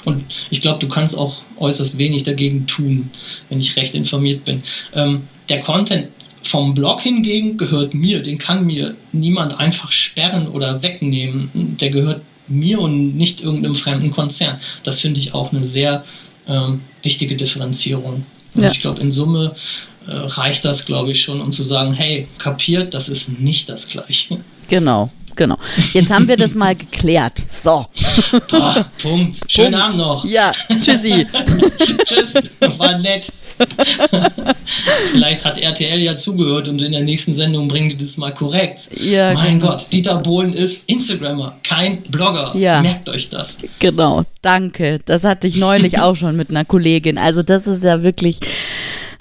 Und 0.06 0.24
ich 0.50 0.62
glaube, 0.62 0.80
du 0.80 0.88
kannst 0.88 1.18
auch 1.18 1.42
äußerst 1.58 1.98
wenig 1.98 2.24
dagegen 2.24 2.66
tun, 2.68 3.12
wenn 3.50 3.60
ich 3.60 3.76
recht 3.76 3.96
informiert 3.96 4.46
bin. 4.46 4.64
Ähm, 4.96 5.24
der 5.50 5.60
Content 5.60 6.08
vom 6.42 6.74
Blog 6.74 7.02
hingegen 7.02 7.58
gehört 7.58 7.94
mir, 7.94 8.22
den 8.22 8.38
kann 8.38 8.66
mir 8.66 8.96
niemand 9.12 9.60
einfach 9.60 9.92
sperren 9.92 10.48
oder 10.48 10.84
wegnehmen. 10.84 11.50
Der 11.54 11.90
gehört 11.90 12.22
mir 12.48 12.80
und 12.80 13.16
nicht 13.16 13.42
irgendeinem 13.42 13.76
fremden 13.76 14.12
Konzern. 14.12 14.58
Das 14.84 15.02
finde 15.02 15.20
ich 15.20 15.34
auch 15.34 15.52
eine 15.52 15.66
sehr 15.66 16.04
ähm, 16.48 16.82
wichtige 17.02 17.36
Differenzierung. 17.36 18.26
Und 18.56 18.64
ja. 18.64 18.72
ich 18.72 18.80
glaube, 18.80 19.02
in 19.02 19.12
Summe 19.12 19.54
äh, 20.08 20.12
reicht 20.12 20.66
das, 20.66 20.86
glaube 20.86 21.12
ich, 21.12 21.22
schon, 21.22 21.42
um 21.42 21.52
zu 21.52 21.64
sagen, 21.64 21.94
hey, 21.94 22.28
kapiert, 22.38 22.94
das 22.94 23.10
ist 23.10 23.40
nicht 23.40 23.70
das 23.70 23.88
Gleiche. 23.88 24.40
Genau. 24.68 25.10
Genau. 25.36 25.58
Jetzt 25.94 26.10
haben 26.10 26.28
wir 26.28 26.38
das 26.38 26.54
mal 26.54 26.76
geklärt. 26.76 27.42
So. 27.64 27.86
Boah, 28.50 28.86
Punkt. 29.02 29.40
Schönen 29.48 29.72
Punkt. 29.72 29.86
Abend 29.86 29.98
noch. 29.98 30.26
Ja, 30.26 30.52
tschüssi. 30.52 31.28
Tschüss, 32.06 32.36
war 32.78 32.98
nett. 33.00 33.32
Vielleicht 35.12 35.46
hat 35.46 35.60
RTL 35.60 36.00
ja 36.00 36.16
zugehört 36.16 36.68
und 36.68 36.82
in 36.82 36.92
der 36.92 37.04
nächsten 37.04 37.34
Sendung 37.34 37.68
bringen 37.68 37.90
die 37.90 37.98
das 37.98 38.18
mal 38.18 38.34
korrekt. 38.34 38.90
Ja, 38.98 39.34
mein 39.34 39.60
genau. 39.60 39.72
Gott, 39.72 39.88
Dieter 39.92 40.18
Bohlen 40.18 40.54
ist 40.54 40.84
Instagrammer, 40.88 41.56
kein 41.64 42.02
Blogger. 42.04 42.52
Ja. 42.56 42.82
Merkt 42.82 43.10
euch 43.10 43.30
das. 43.30 43.60
Genau, 43.80 44.26
danke. 44.42 45.00
Das 45.06 45.24
hatte 45.24 45.48
ich 45.48 45.58
neulich 45.58 46.00
auch 46.00 46.16
schon 46.16 46.36
mit 46.36 46.50
einer 46.50 46.66
Kollegin. 46.66 47.18
Also 47.18 47.44
das 47.44 47.68
ist 47.68 47.84
ja 47.84 48.02
wirklich 48.02 48.40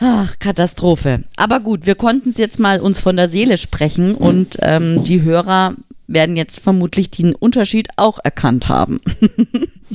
Ach, 0.05 0.37
Katastrophe. 0.41 1.23
Aber 1.37 1.61
gut, 1.61 1.87
wir 1.87 1.95
konnten 1.95 2.31
es 2.31 2.37
jetzt 2.37 2.59
mal 2.59 2.81
uns 2.81 3.01
von 3.01 3.17
der 3.17 3.29
Seele 3.29 3.57
sprechen 3.57 4.17
und 4.17 4.57
ähm, 4.61 5.05
die 5.05 5.23
Hörer 5.23 5.77
werden 6.13 6.37
jetzt 6.37 6.61
vermutlich 6.61 7.11
den 7.11 7.35
Unterschied 7.35 7.89
auch 7.97 8.19
erkannt 8.23 8.69
haben. 8.69 9.01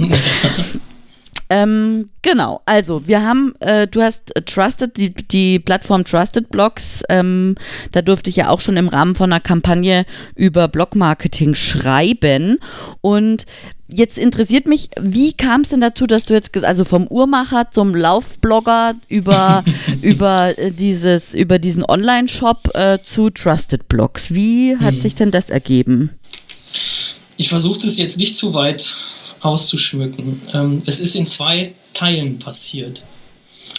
ähm, 1.50 2.06
genau, 2.22 2.62
also 2.66 3.08
wir 3.08 3.24
haben, 3.24 3.54
äh, 3.60 3.88
du 3.88 4.02
hast 4.02 4.34
Trusted, 4.46 4.98
die, 4.98 5.14
die 5.14 5.60
Plattform 5.60 6.04
Trusted 6.04 6.50
Blogs, 6.50 7.04
ähm, 7.10 7.56
da 7.92 8.02
durfte 8.02 8.30
ich 8.30 8.36
ja 8.36 8.50
auch 8.50 8.60
schon 8.60 8.78
im 8.78 8.90
Rahmen 8.90 9.16
von 9.16 9.32
einer 9.32 9.40
Kampagne 9.40 10.06
über 10.36 10.68
Blogmarketing 10.68 11.56
schreiben 11.56 12.60
und 13.02 13.46
Jetzt 13.90 14.18
interessiert 14.18 14.68
mich, 14.68 14.90
wie 15.00 15.32
kam 15.32 15.62
es 15.62 15.70
denn 15.70 15.80
dazu, 15.80 16.08
dass 16.08 16.26
du 16.26 16.34
jetzt, 16.34 16.58
also 16.66 16.84
vom 16.84 17.08
Uhrmacher 17.08 17.72
zum 17.72 17.96
Laufblogger 17.96 18.96
über, 19.08 19.64
über, 20.02 20.60
äh, 20.60 20.72
dieses, 20.72 21.34
über 21.34 21.58
diesen 21.58 21.86
Online-Shop 21.86 22.76
äh, 22.76 23.00
zu 23.06 23.30
Trusted 23.30 23.88
Blogs, 23.88 24.34
wie 24.34 24.76
hat 24.76 24.96
hm. 24.96 25.02
sich 25.02 25.16
denn 25.16 25.32
das 25.32 25.50
ergeben? 25.50 26.10
Ich 27.38 27.48
versuche 27.48 27.80
das 27.82 27.98
jetzt 27.98 28.18
nicht 28.18 28.36
zu 28.36 28.54
weit 28.54 28.94
auszuschmücken. 29.42 30.42
Ähm, 30.54 30.82
es 30.86 31.00
ist 31.00 31.16
in 31.16 31.26
zwei 31.26 31.74
Teilen 31.94 32.40
passiert. 32.40 33.04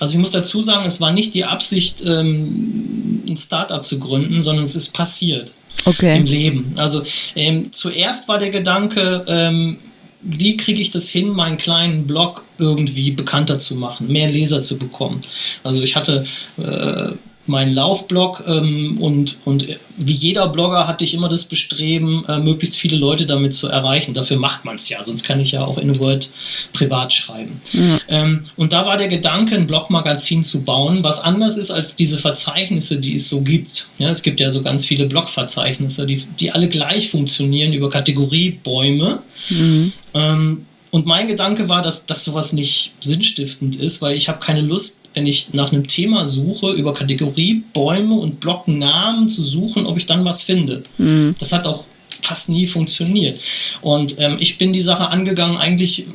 Also 0.00 0.12
ich 0.12 0.18
muss 0.18 0.30
dazu 0.30 0.62
sagen, 0.62 0.86
es 0.86 1.00
war 1.00 1.12
nicht 1.12 1.34
die 1.34 1.44
Absicht, 1.44 2.02
ähm, 2.06 3.22
ein 3.28 3.36
Startup 3.36 3.84
zu 3.84 3.98
gründen, 3.98 4.42
sondern 4.42 4.64
es 4.64 4.76
ist 4.76 4.92
passiert 4.92 5.52
okay. 5.84 6.16
im 6.16 6.26
Leben. 6.26 6.72
Also 6.76 7.02
ähm, 7.34 7.72
zuerst 7.72 8.28
war 8.28 8.38
der 8.38 8.50
Gedanke, 8.50 9.24
ähm, 9.26 9.78
wie 10.20 10.56
kriege 10.56 10.80
ich 10.80 10.90
das 10.90 11.08
hin, 11.08 11.28
meinen 11.28 11.58
kleinen 11.58 12.06
Blog 12.06 12.42
irgendwie 12.58 13.12
bekannter 13.12 13.58
zu 13.58 13.76
machen, 13.76 14.08
mehr 14.08 14.30
Leser 14.30 14.62
zu 14.62 14.78
bekommen. 14.78 15.20
Also 15.62 15.82
ich 15.82 15.94
hatte 15.94 16.26
äh, 16.58 17.12
meinen 17.48 17.74
Laufblog 17.74 18.44
ähm, 18.46 18.98
und, 19.00 19.36
und 19.44 19.66
wie 19.96 20.12
jeder 20.12 20.48
Blogger 20.48 20.86
hatte 20.86 21.04
ich 21.04 21.14
immer 21.14 21.28
das 21.28 21.44
Bestreben, 21.44 22.24
äh, 22.28 22.38
möglichst 22.38 22.76
viele 22.76 22.96
Leute 22.96 23.26
damit 23.26 23.54
zu 23.54 23.68
erreichen. 23.68 24.14
Dafür 24.14 24.38
macht 24.38 24.64
man 24.64 24.76
es 24.76 24.88
ja, 24.88 25.02
sonst 25.02 25.24
kann 25.24 25.40
ich 25.40 25.52
ja 25.52 25.64
auch 25.64 25.78
in 25.78 25.98
Word 25.98 26.30
privat 26.72 27.12
schreiben. 27.12 27.60
Mhm. 27.72 28.00
Ähm, 28.08 28.42
und 28.56 28.72
da 28.72 28.86
war 28.86 28.96
der 28.96 29.08
Gedanke, 29.08 29.54
ein 29.54 29.66
Blogmagazin 29.66 30.42
zu 30.44 30.62
bauen, 30.62 31.02
was 31.02 31.20
anders 31.20 31.56
ist 31.56 31.70
als 31.70 31.96
diese 31.96 32.18
Verzeichnisse, 32.18 32.98
die 32.98 33.16
es 33.16 33.28
so 33.28 33.40
gibt. 33.40 33.88
Ja, 33.98 34.10
es 34.10 34.22
gibt 34.22 34.40
ja 34.40 34.50
so 34.50 34.62
ganz 34.62 34.86
viele 34.86 35.06
Blogverzeichnisse, 35.06 36.06
die, 36.06 36.22
die 36.38 36.52
alle 36.52 36.68
gleich 36.68 37.10
funktionieren 37.10 37.72
über 37.72 37.90
Kategoriebäume. 37.90 39.22
Mhm. 39.50 39.92
Ähm, 40.14 40.64
und 40.90 41.06
mein 41.06 41.28
Gedanke 41.28 41.68
war, 41.68 41.82
dass, 41.82 42.06
dass 42.06 42.24
sowas 42.24 42.52
nicht 42.52 42.92
sinnstiftend 43.00 43.76
ist, 43.76 44.00
weil 44.00 44.16
ich 44.16 44.28
habe 44.28 44.40
keine 44.40 44.62
Lust, 44.62 45.00
wenn 45.18 45.26
ich 45.26 45.52
nach 45.52 45.72
einem 45.72 45.84
Thema 45.84 46.28
suche, 46.28 46.70
über 46.70 46.94
Kategorie, 46.94 47.64
Bäume 47.74 48.14
und 48.14 48.38
Blockennamen 48.38 49.28
zu 49.28 49.42
suchen, 49.42 49.84
ob 49.84 49.98
ich 49.98 50.06
dann 50.06 50.24
was 50.24 50.42
finde. 50.42 50.84
Mhm. 50.96 51.34
Das 51.40 51.50
hat 51.50 51.66
auch 51.66 51.82
fast 52.22 52.48
nie 52.48 52.68
funktioniert. 52.68 53.40
Und 53.80 54.14
ähm, 54.18 54.36
ich 54.38 54.58
bin 54.58 54.72
die 54.72 54.82
Sache 54.82 55.08
angegangen, 55.08 55.56
eigentlich 55.56 56.06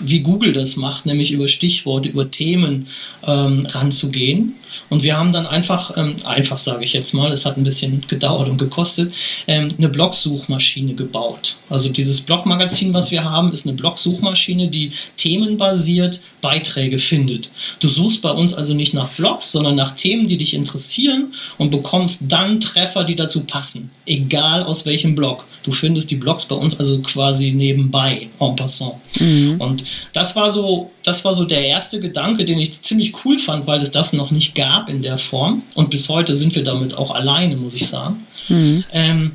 wie 0.00 0.20
Google 0.20 0.52
das 0.52 0.74
macht, 0.74 1.06
nämlich 1.06 1.30
über 1.30 1.46
Stichworte, 1.46 2.08
über 2.08 2.32
Themen 2.32 2.88
ähm, 3.24 3.66
ranzugehen. 3.70 4.56
Und 4.90 5.02
wir 5.02 5.18
haben 5.18 5.32
dann 5.32 5.46
einfach, 5.46 5.96
ähm, 5.96 6.16
einfach 6.24 6.58
sage 6.58 6.84
ich 6.84 6.92
jetzt 6.92 7.14
mal, 7.14 7.32
es 7.32 7.44
hat 7.44 7.56
ein 7.56 7.64
bisschen 7.64 8.04
gedauert 8.08 8.48
und 8.48 8.58
gekostet, 8.58 9.12
ähm, 9.46 9.68
eine 9.78 9.88
Blogsuchmaschine 9.88 10.94
gebaut. 10.94 11.56
Also 11.70 11.88
dieses 11.88 12.20
Blogmagazin, 12.20 12.92
was 12.94 13.10
wir 13.10 13.24
haben, 13.24 13.52
ist 13.52 13.66
eine 13.66 13.74
Blogsuchmaschine, 13.76 14.68
die 14.68 14.92
themenbasiert 15.16 16.20
Beiträge 16.42 16.98
findet. 16.98 17.48
Du 17.80 17.88
suchst 17.88 18.20
bei 18.20 18.30
uns 18.30 18.52
also 18.52 18.74
nicht 18.74 18.92
nach 18.92 19.08
Blogs, 19.10 19.52
sondern 19.52 19.76
nach 19.76 19.92
Themen, 19.92 20.26
die 20.26 20.36
dich 20.36 20.54
interessieren 20.54 21.32
und 21.56 21.70
bekommst 21.70 22.22
dann 22.28 22.60
Treffer, 22.60 23.04
die 23.04 23.14
dazu 23.14 23.44
passen, 23.44 23.90
egal 24.06 24.64
aus 24.64 24.84
welchem 24.84 25.14
Blog. 25.14 25.44
Du 25.62 25.70
findest 25.70 26.10
die 26.10 26.16
Blogs 26.16 26.44
bei 26.44 26.56
uns 26.56 26.78
also 26.78 26.98
quasi 27.00 27.52
nebenbei, 27.52 28.28
en 28.40 28.56
passant. 28.56 28.94
Mhm. 29.20 29.60
Und 29.60 29.84
das 30.12 30.34
war 30.34 30.50
so, 30.50 30.90
das 31.04 31.24
war 31.24 31.34
so 31.34 31.44
der 31.44 31.64
erste 31.64 32.00
Gedanke, 32.00 32.44
den 32.44 32.58
ich 32.58 32.82
ziemlich 32.82 33.14
cool 33.24 33.38
fand, 33.38 33.66
weil 33.66 33.80
es 33.80 33.92
das 33.92 34.12
noch 34.12 34.32
nicht 34.32 34.56
gab 34.56 34.61
gab 34.62 34.88
in 34.88 35.02
der 35.02 35.18
Form. 35.18 35.62
Und 35.74 35.90
bis 35.90 36.08
heute 36.08 36.36
sind 36.36 36.54
wir 36.54 36.62
damit 36.62 36.94
auch 36.94 37.10
alleine, 37.10 37.56
muss 37.56 37.74
ich 37.74 37.86
sagen. 37.88 38.24
Mhm. 38.48 38.84
Ähm, 38.92 39.32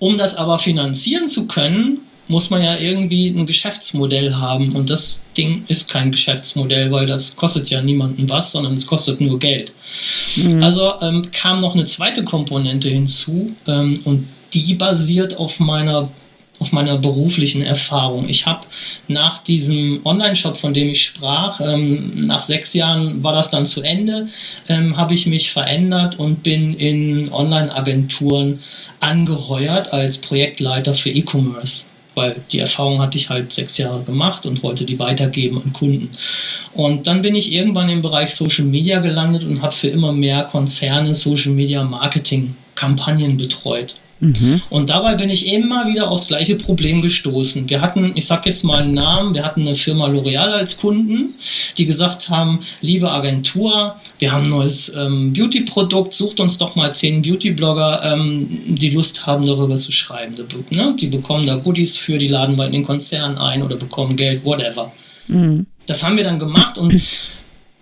um 0.00 0.18
das 0.18 0.34
aber 0.34 0.58
finanzieren 0.58 1.28
zu 1.28 1.46
können, 1.46 1.98
muss 2.26 2.50
man 2.50 2.62
ja 2.62 2.76
irgendwie 2.76 3.28
ein 3.28 3.46
Geschäftsmodell 3.46 4.34
haben. 4.34 4.72
Und 4.72 4.90
das 4.90 5.22
Ding 5.36 5.64
ist 5.68 5.88
kein 5.88 6.10
Geschäftsmodell, 6.10 6.90
weil 6.90 7.06
das 7.06 7.36
kostet 7.36 7.70
ja 7.70 7.80
niemanden 7.80 8.28
was, 8.28 8.50
sondern 8.50 8.74
es 8.74 8.86
kostet 8.86 9.20
nur 9.20 9.38
Geld. 9.38 9.72
Mhm. 10.36 10.62
Also 10.62 10.94
ähm, 11.00 11.30
kam 11.32 11.60
noch 11.60 11.74
eine 11.74 11.84
zweite 11.84 12.24
Komponente 12.24 12.88
hinzu 12.88 13.54
ähm, 13.68 14.00
und 14.04 14.26
die 14.52 14.74
basiert 14.74 15.36
auf 15.36 15.60
meiner 15.60 16.08
auf 16.60 16.72
meiner 16.72 16.96
beruflichen 16.96 17.62
Erfahrung. 17.62 18.28
Ich 18.28 18.46
habe 18.46 18.66
nach 19.08 19.38
diesem 19.38 20.00
Online-Shop, 20.04 20.56
von 20.56 20.74
dem 20.74 20.90
ich 20.90 21.02
sprach, 21.02 21.60
ähm, 21.60 22.26
nach 22.26 22.42
sechs 22.42 22.74
Jahren 22.74 23.24
war 23.24 23.32
das 23.32 23.50
dann 23.50 23.66
zu 23.66 23.82
Ende, 23.82 24.28
ähm, 24.68 24.96
habe 24.96 25.14
ich 25.14 25.26
mich 25.26 25.50
verändert 25.50 26.18
und 26.18 26.42
bin 26.42 26.74
in 26.74 27.32
Online-Agenturen 27.32 28.60
angeheuert 29.00 29.92
als 29.92 30.18
Projektleiter 30.18 30.94
für 30.94 31.10
E-Commerce 31.10 31.86
weil 32.14 32.36
die 32.52 32.58
Erfahrung 32.58 33.00
hatte 33.00 33.18
ich 33.18 33.30
halt 33.30 33.52
sechs 33.52 33.78
Jahre 33.78 34.02
gemacht 34.02 34.44
und 34.44 34.62
wollte 34.62 34.84
die 34.84 34.98
weitergeben 34.98 35.62
an 35.62 35.72
Kunden. 35.72 36.10
Und 36.74 37.06
dann 37.06 37.22
bin 37.22 37.34
ich 37.34 37.52
irgendwann 37.52 37.88
im 37.88 38.02
Bereich 38.02 38.34
Social 38.34 38.64
Media 38.64 39.00
gelandet 39.00 39.44
und 39.44 39.62
habe 39.62 39.74
für 39.74 39.88
immer 39.88 40.12
mehr 40.12 40.44
Konzerne 40.44 41.14
Social 41.14 41.52
Media 41.52 41.82
Marketing 41.84 42.54
Kampagnen 42.74 43.36
betreut. 43.36 43.94
Mhm. 44.20 44.60
Und 44.68 44.90
dabei 44.90 45.14
bin 45.14 45.30
ich 45.30 45.52
immer 45.52 45.86
wieder 45.88 46.10
aufs 46.10 46.28
gleiche 46.28 46.56
Problem 46.56 47.00
gestoßen. 47.00 47.68
Wir 47.68 47.80
hatten, 47.80 48.12
ich 48.14 48.26
sag 48.26 48.44
jetzt 48.46 48.64
mal 48.64 48.82
einen 48.82 48.94
Namen, 48.94 49.34
wir 49.34 49.44
hatten 49.44 49.62
eine 49.62 49.76
Firma 49.76 50.06
L'Oreal 50.06 50.52
als 50.52 50.76
Kunden, 50.76 51.34
die 51.78 51.86
gesagt 51.86 52.28
haben, 52.28 52.60
liebe 52.82 53.10
Agentur, 53.10 53.96
wir 54.18 54.32
haben 54.32 54.44
ein 54.44 54.50
neues 54.50 54.94
ähm, 54.94 55.32
Beauty-Produkt, 55.32 56.12
sucht 56.12 56.38
uns 56.38 56.58
doch 56.58 56.76
mal 56.76 56.92
zehn 56.92 57.22
Beauty-Blogger, 57.22 58.12
ähm, 58.12 58.46
die 58.66 58.90
Lust 58.90 59.26
haben, 59.26 59.46
darüber 59.46 59.76
zu 59.76 59.90
schreiben. 59.90 60.34
Die, 60.36 60.74
ne? 60.74 60.94
die 61.00 61.06
bekommen 61.06 61.46
da 61.46 61.56
Goodies 61.56 61.96
für, 61.96 62.18
die 62.18 62.28
laden 62.28 62.56
wir 62.56 62.66
in 62.66 62.72
den 62.72 62.84
Konzern 62.84 63.38
ein 63.38 63.62
oder 63.62 63.76
bekommen 63.76 64.16
Geld, 64.16 64.44
whatever. 64.44 64.92
Mhm. 65.28 65.66
Das 65.86 66.02
haben 66.02 66.16
wir 66.16 66.24
dann 66.24 66.38
gemacht 66.38 66.76
und 66.76 66.94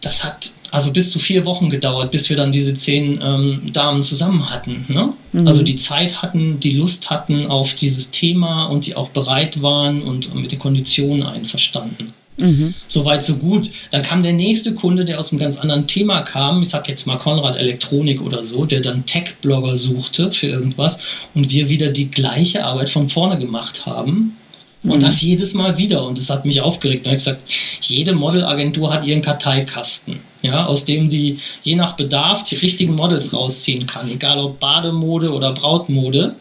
das 0.00 0.24
hat 0.24 0.52
also 0.70 0.92
bis 0.92 1.10
zu 1.10 1.18
vier 1.18 1.44
Wochen 1.44 1.70
gedauert, 1.70 2.10
bis 2.10 2.28
wir 2.28 2.36
dann 2.36 2.52
diese 2.52 2.74
zehn 2.74 3.18
ähm, 3.22 3.72
Damen 3.72 4.02
zusammen 4.02 4.50
hatten. 4.50 4.84
Ne? 4.88 5.12
Mhm. 5.32 5.46
Also 5.46 5.62
die 5.62 5.76
Zeit 5.76 6.20
hatten, 6.22 6.60
die 6.60 6.72
Lust 6.72 7.10
hatten 7.10 7.46
auf 7.46 7.74
dieses 7.74 8.10
Thema 8.10 8.66
und 8.66 8.86
die 8.86 8.94
auch 8.94 9.08
bereit 9.08 9.62
waren 9.62 10.02
und 10.02 10.34
mit 10.34 10.52
den 10.52 10.58
Konditionen 10.58 11.22
einverstanden. 11.22 12.12
Mhm. 12.38 12.74
Soweit, 12.86 13.24
so 13.24 13.36
gut. 13.36 13.70
Dann 13.90 14.02
kam 14.02 14.22
der 14.22 14.32
nächste 14.32 14.74
Kunde, 14.74 15.04
der 15.04 15.18
aus 15.18 15.32
einem 15.32 15.40
ganz 15.40 15.56
anderen 15.56 15.86
Thema 15.86 16.20
kam. 16.20 16.62
Ich 16.62 16.68
sag 16.68 16.88
jetzt 16.88 17.06
mal 17.06 17.16
Konrad 17.16 17.56
Elektronik 17.56 18.22
oder 18.22 18.44
so, 18.44 18.64
der 18.64 18.80
dann 18.80 19.04
Tech-Blogger 19.06 19.76
suchte 19.76 20.30
für 20.32 20.46
irgendwas 20.46 21.00
und 21.34 21.50
wir 21.50 21.68
wieder 21.68 21.90
die 21.90 22.10
gleiche 22.10 22.64
Arbeit 22.64 22.90
von 22.90 23.08
vorne 23.08 23.38
gemacht 23.38 23.86
haben. 23.86 24.36
Und 24.84 24.96
mhm. 24.96 25.00
das 25.00 25.20
jedes 25.20 25.54
Mal 25.54 25.76
wieder. 25.76 26.04
Und 26.06 26.18
das 26.18 26.30
hat 26.30 26.44
mich 26.44 26.60
aufgeregt. 26.60 27.04
Da 27.04 27.10
habe 27.10 27.18
ich 27.18 27.24
gesagt, 27.24 27.50
jede 27.82 28.12
Modelagentur 28.14 28.92
hat 28.92 29.04
ihren 29.04 29.22
Karteikasten, 29.22 30.20
ja, 30.42 30.66
aus 30.66 30.84
dem 30.84 31.08
die 31.08 31.38
je 31.62 31.74
nach 31.74 31.96
Bedarf 31.96 32.44
die 32.44 32.56
richtigen 32.56 32.94
Models 32.94 33.32
rausziehen 33.34 33.86
kann. 33.86 34.08
Egal 34.08 34.38
ob 34.38 34.60
Bademode 34.60 35.32
oder 35.32 35.52
Brautmode. 35.52 36.36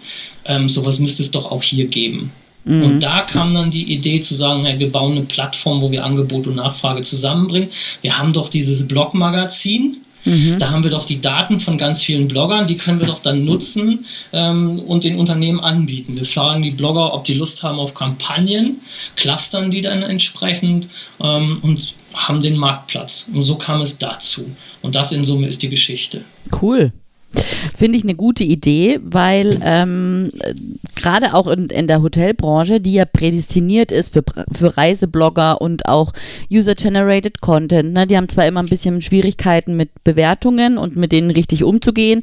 Ähm, 0.45 0.69
sowas 0.69 0.99
müsste 0.99 1.23
es 1.23 1.31
doch 1.31 1.51
auch 1.51 1.63
hier 1.63 1.87
geben. 1.87 2.31
Mhm. 2.67 2.83
Und 2.83 2.99
da 3.03 3.21
kam 3.21 3.53
dann 3.53 3.71
die 3.71 3.93
Idee 3.93 4.21
zu 4.21 4.35
sagen, 4.35 4.65
hey, 4.65 4.77
wir 4.77 4.91
bauen 4.91 5.13
eine 5.13 5.21
Plattform, 5.21 5.81
wo 5.81 5.89
wir 5.89 6.05
Angebot 6.05 6.47
und 6.47 6.57
Nachfrage 6.57 7.01
zusammenbringen. 7.01 7.69
Wir 8.01 8.17
haben 8.17 8.33
doch 8.33 8.49
dieses 8.49 8.87
Blogmagazin, 8.87 9.97
Mhm. 10.27 10.57
Da 10.59 10.71
haben 10.71 10.83
wir 10.83 10.91
doch 10.91 11.05
die 11.05 11.21
Daten 11.21 11.59
von 11.59 11.77
ganz 11.77 12.01
vielen 12.01 12.27
Bloggern, 12.27 12.67
die 12.67 12.77
können 12.77 12.99
wir 12.99 13.07
doch 13.07 13.19
dann 13.19 13.45
nutzen 13.45 14.05
ähm, 14.33 14.79
und 14.79 15.03
den 15.03 15.17
Unternehmen 15.17 15.59
anbieten. 15.59 16.17
Wir 16.17 16.25
fragen 16.25 16.61
die 16.61 16.71
Blogger, 16.71 17.13
ob 17.13 17.23
die 17.23 17.33
Lust 17.33 17.63
haben 17.63 17.79
auf 17.79 17.93
Kampagnen, 17.93 18.81
clustern 19.15 19.71
die 19.71 19.81
dann 19.81 20.03
entsprechend 20.03 20.89
ähm, 21.21 21.59
und 21.61 21.93
haben 22.13 22.41
den 22.41 22.57
Marktplatz. 22.57 23.29
Und 23.33 23.43
so 23.43 23.55
kam 23.55 23.81
es 23.81 23.97
dazu. 23.97 24.45
Und 24.81 24.95
das 24.95 25.11
in 25.11 25.23
Summe 25.23 25.47
ist 25.47 25.61
die 25.61 25.69
Geschichte. 25.69 26.23
Cool. 26.61 26.91
Finde 27.75 27.97
ich 27.97 28.03
eine 28.03 28.15
gute 28.15 28.43
Idee, 28.43 28.99
weil 29.03 29.59
ähm, 29.63 30.31
gerade 30.95 31.33
auch 31.33 31.47
in, 31.47 31.67
in 31.67 31.87
der 31.87 32.01
Hotelbranche, 32.01 32.79
die 32.79 32.93
ja 32.93 33.05
prädestiniert 33.05 33.91
ist 33.91 34.13
für, 34.13 34.23
für 34.51 34.77
Reiseblogger 34.77 35.61
und 35.61 35.85
auch 35.87 36.13
User-Generated 36.51 37.41
Content, 37.41 37.93
ne, 37.93 38.07
die 38.07 38.17
haben 38.17 38.29
zwar 38.29 38.47
immer 38.47 38.63
ein 38.63 38.69
bisschen 38.69 39.01
Schwierigkeiten 39.01 39.75
mit 39.75 39.89
Bewertungen 40.03 40.77
und 40.77 40.95
mit 40.95 41.11
denen 41.11 41.29
richtig 41.29 41.63
umzugehen, 41.63 42.21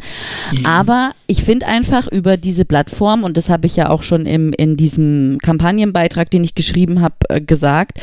mhm. 0.53 0.67
aber 0.67 1.13
ich 1.27 1.45
finde 1.45 1.67
einfach 1.67 2.07
über 2.07 2.37
diese 2.37 2.65
Plattform, 2.65 3.25
und 3.25 3.37
das 3.37 3.49
habe 3.49 3.67
ich 3.67 3.77
ja 3.77 3.91
auch 3.91 4.03
schon 4.03 4.27
im, 4.27 4.53
in 4.53 4.77
diesem 4.77 5.39
Kampagnenbeitrag, 5.43 6.31
den 6.31 6.45
ich 6.45 6.55
geschrieben 6.55 7.01
habe, 7.01 7.17
äh, 7.29 7.41
gesagt, 7.41 8.01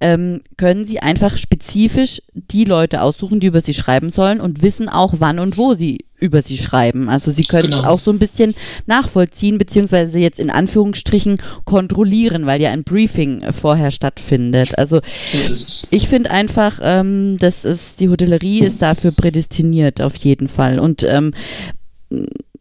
ähm, 0.00 0.40
können 0.56 0.84
sie 0.84 1.00
einfach 1.00 1.36
spezifisch 1.36 2.22
die 2.32 2.64
Leute 2.64 3.02
aussuchen, 3.02 3.40
die 3.40 3.46
über 3.46 3.60
sie 3.60 3.74
schreiben 3.74 4.10
sollen 4.10 4.40
und 4.40 4.62
wissen 4.62 4.88
auch, 4.88 5.14
wann 5.18 5.38
und 5.38 5.56
wo 5.56 5.74
sie 5.74 6.04
über 6.18 6.42
sie 6.42 6.56
schreiben. 6.56 7.08
Also 7.08 7.30
sie 7.30 7.42
können 7.42 7.68
genau. 7.68 7.80
es 7.80 7.84
auch 7.84 8.00
so 8.00 8.10
ein 8.10 8.18
bisschen 8.18 8.54
nachvollziehen, 8.86 9.58
beziehungsweise 9.58 10.18
jetzt 10.18 10.40
in 10.40 10.50
Anführungsstrichen 10.50 11.38
kontrollieren, 11.64 12.46
weil 12.46 12.60
ja 12.60 12.70
ein 12.70 12.82
Briefing 12.82 13.42
äh, 13.42 13.52
vorher 13.52 13.90
stattfindet. 13.90 14.78
Also 14.78 15.00
so 15.26 15.86
ich 15.90 16.08
finde 16.08 16.30
einfach, 16.30 16.80
ähm, 16.82 17.36
das 17.38 17.64
ist, 17.64 18.00
die 18.00 18.08
Hotellerie 18.08 18.60
ist 18.60 18.82
dafür 18.82 19.12
prädestiniert 19.12 20.00
auf 20.00 20.16
jeden 20.16 20.48
Fall. 20.48 20.78
Und 20.78 21.04
ähm, 21.04 21.32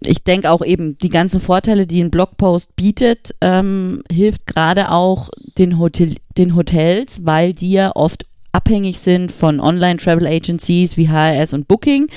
ich 0.08 0.24
denke 0.24 0.52
auch 0.52 0.64
eben, 0.64 0.98
die 0.98 1.10
ganzen 1.10 1.40
Vorteile, 1.40 1.86
die 1.88 2.02
ein 2.02 2.12
Blogpost 2.12 2.76
bietet, 2.76 3.36
ähm, 3.42 4.04
hilft 4.12 4.48
gerade 4.48 4.92
auch 4.92 5.30
den, 5.58 5.80
Hotel, 5.80 6.16
den 6.38 6.56
Hotels, 6.56 7.20
weil 7.24 7.54
die 7.54 7.72
ja 7.72 7.96
oft 7.96 8.26
abhängig 8.54 9.00
sind 9.00 9.32
von 9.32 9.60
Online-Travel-Agencies 9.60 10.96
wie 10.96 11.10
HRS 11.10 11.54
und 11.54 11.68
Booking 11.68 12.08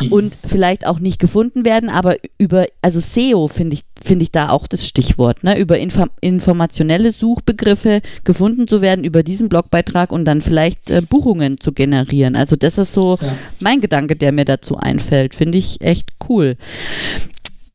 mhm. 0.00 0.12
und 0.12 0.36
vielleicht 0.46 0.86
auch 0.86 0.98
nicht 0.98 1.20
gefunden 1.20 1.64
werden, 1.64 1.90
aber 1.90 2.16
über, 2.38 2.66
also 2.82 2.98
SEO 2.98 3.46
finde 3.46 3.74
ich, 3.74 3.84
finde 4.02 4.24
ich 4.24 4.30
da 4.30 4.50
auch 4.50 4.66
das 4.66 4.86
Stichwort, 4.86 5.42
ne? 5.44 5.58
über 5.58 5.78
Info 5.78 6.04
informationelle 6.20 7.10
Suchbegriffe 7.10 8.00
gefunden 8.24 8.68
zu 8.68 8.80
werden 8.80 9.04
über 9.04 9.22
diesen 9.22 9.48
Blogbeitrag 9.48 10.12
und 10.12 10.24
dann 10.24 10.42
vielleicht 10.42 10.90
äh, 10.90 11.02
Buchungen 11.02 11.58
zu 11.58 11.72
generieren. 11.72 12.36
Also 12.36 12.56
das 12.56 12.78
ist 12.78 12.92
so 12.92 13.18
ja. 13.20 13.28
mein 13.60 13.80
Gedanke, 13.80 14.16
der 14.16 14.32
mir 14.32 14.44
dazu 14.44 14.76
einfällt. 14.76 15.34
Finde 15.34 15.58
ich 15.58 15.80
echt 15.80 16.12
cool. 16.28 16.56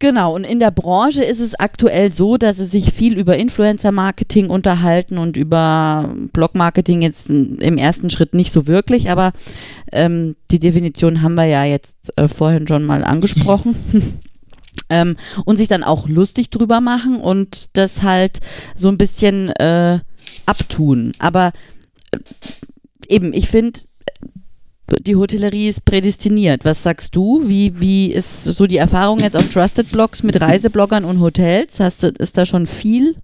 Genau, 0.01 0.33
und 0.33 0.45
in 0.45 0.59
der 0.59 0.71
Branche 0.71 1.23
ist 1.23 1.39
es 1.39 1.53
aktuell 1.53 2.11
so, 2.11 2.37
dass 2.37 2.57
sie 2.57 2.65
sich 2.65 2.91
viel 2.91 3.15
über 3.19 3.37
Influencer-Marketing 3.37 4.49
unterhalten 4.49 5.19
und 5.19 5.37
über 5.37 6.15
Blog-Marketing 6.33 7.03
jetzt 7.03 7.29
im 7.29 7.77
ersten 7.77 8.09
Schritt 8.09 8.33
nicht 8.33 8.51
so 8.51 8.65
wirklich, 8.65 9.11
aber 9.11 9.31
ähm, 9.91 10.35
die 10.49 10.57
Definition 10.57 11.21
haben 11.21 11.35
wir 11.35 11.45
ja 11.45 11.65
jetzt 11.65 12.17
äh, 12.17 12.27
vorhin 12.27 12.67
schon 12.67 12.83
mal 12.83 13.03
angesprochen. 13.03 13.75
ähm, 14.91 15.15
und 15.45 15.57
sich 15.57 15.67
dann 15.67 15.83
auch 15.83 16.07
lustig 16.07 16.51
drüber 16.51 16.81
machen 16.81 17.19
und 17.19 17.69
das 17.73 18.03
halt 18.03 18.41
so 18.75 18.89
ein 18.89 18.97
bisschen 18.97 19.49
äh, 19.49 19.99
abtun. 20.45 21.13
Aber 21.17 21.53
äh, 22.11 22.17
eben, 23.07 23.33
ich 23.33 23.47
finde, 23.47 23.79
die 24.99 25.15
Hotellerie 25.15 25.69
ist 25.69 25.85
prädestiniert. 25.85 26.65
Was 26.65 26.83
sagst 26.83 27.15
du? 27.15 27.47
Wie, 27.47 27.79
wie 27.79 28.11
ist 28.11 28.43
so 28.43 28.67
die 28.67 28.77
Erfahrung 28.77 29.19
jetzt 29.19 29.37
auf 29.37 29.47
Trusted 29.47 29.89
Blogs 29.91 30.21
mit 30.21 30.39
Reisebloggern 30.39 31.05
und 31.05 31.21
Hotels? 31.21 31.79
Hast 31.79 32.03
du, 32.03 32.07
ist 32.07 32.37
da 32.37 32.45
schon 32.45 32.67
viel? 32.67 33.15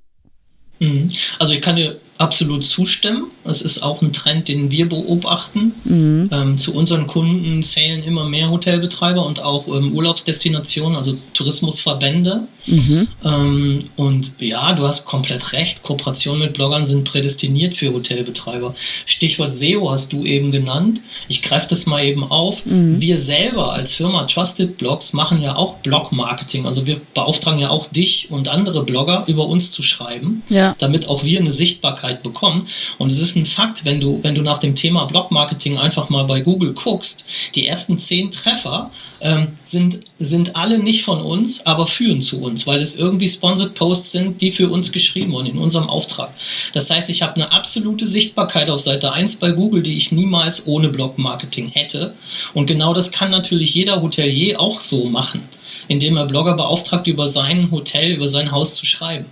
Mhm. 0.80 1.10
Also 1.40 1.54
ich 1.54 1.62
kann 1.62 1.76
dir 1.76 2.00
absolut 2.18 2.66
zustimmen. 2.66 3.26
Es 3.44 3.62
ist 3.62 3.84
auch 3.84 4.02
ein 4.02 4.14
Trend, 4.14 4.48
den 4.48 4.72
wir 4.72 4.90
beobachten. 4.90 5.74
Mhm. 5.84 6.30
Ähm, 6.32 6.58
zu 6.58 6.74
unseren 6.74 7.08
Kunden 7.08 7.64
zählen 7.64 8.02
immer 8.02 8.28
mehr 8.28 8.50
Hotelbetreiber 8.50 9.26
und 9.26 9.42
auch 9.42 9.68
ähm, 9.68 9.94
Urlaubsdestinationen, 9.94 10.98
also 10.98 11.18
Tourismusverbände. 11.34 12.48
Mhm. 12.68 13.08
Ähm, 13.24 13.80
und 13.96 14.34
ja, 14.40 14.74
du 14.74 14.86
hast 14.86 15.06
komplett 15.06 15.54
recht. 15.54 15.84
Kooperationen 15.84 16.42
mit 16.42 16.54
Bloggern 16.54 16.86
sind 16.86 17.06
prädestiniert 17.06 17.74
für 17.74 17.94
Hotelbetreiber. 17.94 18.74
Stichwort 19.06 19.54
SEO 19.54 19.90
hast 19.92 20.14
du 20.14 20.24
eben 20.26 20.52
genannt. 20.52 21.02
Ich 21.28 21.42
greife 21.42 21.68
das 21.70 21.86
mal 21.86 22.04
eben 22.04 22.24
auf. 22.24 22.66
Mhm. 22.66 23.00
Wir 23.00 23.20
selber 23.20 23.74
als 23.74 23.94
Firma 23.94 24.24
Trusted 24.24 24.78
Blogs 24.78 25.14
machen 25.14 25.42
ja 25.42 25.56
auch 25.56 25.76
Blog-Marketing. 25.78 26.66
Also 26.66 26.86
wir 26.86 27.00
beauftragen 27.14 27.60
ja 27.60 27.70
auch 27.70 27.88
dich 27.88 28.30
und 28.30 28.50
andere 28.50 28.84
Blogger, 28.84 29.24
über 29.28 29.48
uns 29.48 29.72
zu 29.72 29.84
schreiben, 29.84 30.44
ja. 30.50 30.76
damit 30.78 31.08
auch 31.08 31.24
wir 31.24 31.40
eine 31.40 31.52
Sichtbarkeit 31.52 32.24
bekommen. 32.24 32.64
Und 32.98 33.12
es 33.12 33.20
ist 33.20 33.36
ein 33.36 33.46
Fakt, 33.46 33.86
wenn 33.86 34.00
du, 34.00 34.20
wenn 34.24 34.36
du 34.36 34.42
nach 34.42 34.60
dem 34.60 34.76
Thema 34.76 35.06
Blog-Marketing 35.06 35.78
einfach 35.78 36.10
mal 36.10 36.24
bei 36.24 36.42
Google 36.42 36.74
guckst, 36.74 37.26
die 37.56 37.68
ersten 37.68 37.98
zehn 37.98 38.32
Treffer 38.32 38.92
ähm, 39.22 39.48
sind, 39.64 40.00
sind 40.18 40.56
alle 40.56 40.80
nicht 40.80 41.04
von 41.04 41.22
uns, 41.22 41.66
aber 41.66 41.88
führen 41.88 42.22
zu 42.22 42.42
uns, 42.42 42.68
weil 42.68 42.82
es 42.82 42.96
irgendwie 42.96 43.28
Sponsored 43.28 43.74
Posts 43.74 44.12
sind, 44.12 44.42
die 44.42 44.52
für 44.52 44.70
uns 44.70 44.92
geschrieben 44.92 45.32
wurden 45.32 45.48
in 45.48 45.58
unserem 45.58 45.90
Auftrag. 45.90 46.30
Das 46.74 46.90
heißt, 46.90 47.10
ich 47.10 47.22
habe 47.22 47.36
eine 47.36 47.52
absolute 47.52 48.08
Sichtbarkeit 48.08 48.70
auf 48.70 48.80
Seite 48.80 49.12
1 49.12 49.38
bei 49.38 49.52
Google, 49.52 49.82
die 49.82 49.98
ich 49.98 50.12
niemals 50.12 50.68
ohne 50.68 50.90
Blog-Marketing 50.90 51.70
hätte. 51.70 52.14
Und 52.54 52.68
genau 52.68 52.94
das 52.94 53.12
kann 53.12 53.32
natürlich 53.32 53.74
jeder 53.74 54.02
Hotelier 54.02 54.60
auch 54.60 54.82
so 54.82 55.06
machen, 55.06 55.42
indem 55.88 56.18
er 56.18 56.26
Blogger 56.26 56.56
beauftragt, 56.56 57.08
über 57.08 57.28
sein 57.28 57.72
Hotel, 57.72 58.14
über 58.14 58.28
sein 58.28 58.52
Haus 58.52 58.76
zu 58.76 58.86
schreiben. 58.86 59.26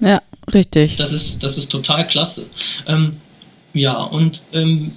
Ja, 0.00 0.20
richtig. 0.52 0.96
Das 0.96 1.12
ist, 1.12 1.42
das 1.42 1.58
ist 1.58 1.70
total 1.70 2.06
klasse. 2.06 2.46
Ähm, 2.86 3.12
ja, 3.74 4.02
und 4.02 4.44
ähm, 4.52 4.92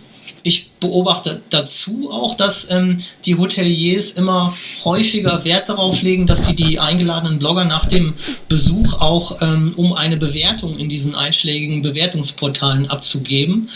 ich 0.46 0.70
beobachte 0.80 1.42
dazu 1.50 2.12
auch, 2.12 2.36
dass 2.36 2.70
ähm, 2.70 2.98
die 3.26 3.36
Hoteliers 3.36 4.12
immer 4.12 4.56
häufiger 4.84 5.44
Wert 5.44 5.70
darauf 5.70 6.04
legen, 6.04 6.28
dass 6.28 6.46
sie 6.46 6.56
die 6.56 6.78
eingeladenen 6.78 7.40
Blogger 7.40 7.66
nach 7.66 7.88
dem 7.88 8.14
Besuch 8.48 9.02
auch 9.02 9.42
ähm, 9.42 9.72
um 9.76 9.94
eine 9.94 10.18
Bewertung 10.18 10.78
in 10.78 10.88
diesen 10.88 11.16
einschlägigen 11.16 11.82
Bewertungsportalen 11.82 12.88
abzugeben. 12.92 13.70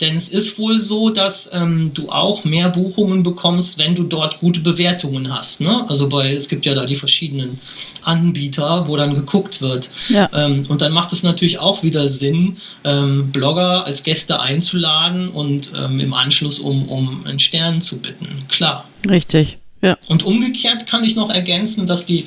Denn 0.00 0.16
es 0.16 0.30
ist 0.30 0.58
wohl 0.58 0.80
so, 0.80 1.10
dass 1.10 1.50
ähm, 1.52 1.90
du 1.92 2.08
auch 2.08 2.44
mehr 2.44 2.70
Buchungen 2.70 3.22
bekommst, 3.22 3.76
wenn 3.76 3.94
du 3.94 4.04
dort 4.04 4.40
gute 4.40 4.60
Bewertungen 4.60 5.30
hast. 5.30 5.60
Ne? 5.60 5.84
Also 5.88 6.08
bei, 6.08 6.32
es 6.32 6.48
gibt 6.48 6.64
ja 6.64 6.74
da 6.74 6.86
die 6.86 6.96
verschiedenen 6.96 7.60
Anbieter, 8.00 8.88
wo 8.88 8.96
dann 8.96 9.12
geguckt 9.12 9.60
wird. 9.60 9.90
Ja. 10.08 10.30
Ähm, 10.34 10.64
und 10.68 10.80
dann 10.80 10.92
macht 10.92 11.12
es 11.12 11.22
natürlich 11.22 11.58
auch 11.58 11.82
wieder 11.82 12.08
Sinn, 12.08 12.56
ähm, 12.84 13.30
Blogger 13.30 13.84
als 13.84 14.02
Gäste 14.04 14.40
einzuladen 14.40 15.28
und 15.28 15.72
ähm, 15.76 16.13
im 16.14 16.20
Anschluss 16.20 16.58
um, 16.58 16.88
um 16.88 17.26
einen 17.26 17.38
Stern 17.38 17.80
zu 17.80 17.98
bitten. 17.98 18.28
Klar. 18.48 18.88
Richtig. 19.08 19.58
Ja. 19.82 19.98
Und 20.06 20.22
umgekehrt 20.22 20.86
kann 20.86 21.04
ich 21.04 21.16
noch 21.16 21.30
ergänzen, 21.30 21.86
dass 21.86 22.06
die 22.06 22.26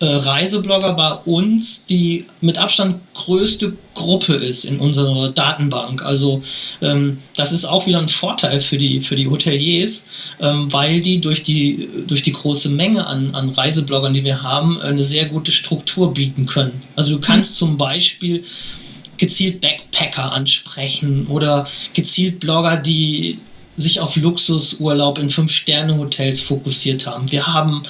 äh, 0.00 0.04
Reiseblogger 0.04 0.94
bei 0.94 1.12
uns 1.12 1.86
die 1.86 2.26
mit 2.40 2.58
Abstand 2.58 3.00
größte 3.14 3.74
Gruppe 3.94 4.34
ist 4.34 4.64
in 4.64 4.78
unserer 4.78 5.30
Datenbank. 5.30 6.02
Also 6.02 6.42
ähm, 6.82 7.18
das 7.36 7.52
ist 7.52 7.64
auch 7.64 7.86
wieder 7.86 7.98
ein 7.98 8.08
Vorteil 8.08 8.60
für 8.60 8.78
die, 8.78 9.00
für 9.00 9.14
die 9.14 9.28
Hoteliers, 9.28 10.06
ähm, 10.40 10.72
weil 10.72 11.00
die 11.00 11.20
durch 11.20 11.44
die, 11.44 11.88
durch 12.08 12.22
die 12.22 12.32
große 12.32 12.70
Menge 12.70 13.06
an, 13.06 13.34
an 13.34 13.50
Reisebloggern, 13.50 14.12
die 14.12 14.24
wir 14.24 14.42
haben, 14.42 14.80
eine 14.80 15.04
sehr 15.04 15.26
gute 15.26 15.52
Struktur 15.52 16.12
bieten 16.12 16.46
können. 16.46 16.82
Also 16.96 17.12
du 17.12 17.20
kannst 17.20 17.52
mhm. 17.52 17.58
zum 17.58 17.76
Beispiel 17.76 18.42
gezielt 19.22 19.60
Backpacker 19.60 20.32
ansprechen 20.32 21.28
oder 21.28 21.68
gezielt 21.94 22.40
Blogger, 22.40 22.76
die 22.76 23.38
sich 23.76 24.00
auf 24.00 24.16
Luxusurlaub 24.16 25.20
in 25.20 25.30
Fünf-Sterne-Hotels 25.30 26.40
fokussiert 26.40 27.06
haben. 27.06 27.30
Wir 27.30 27.46
haben 27.46 27.84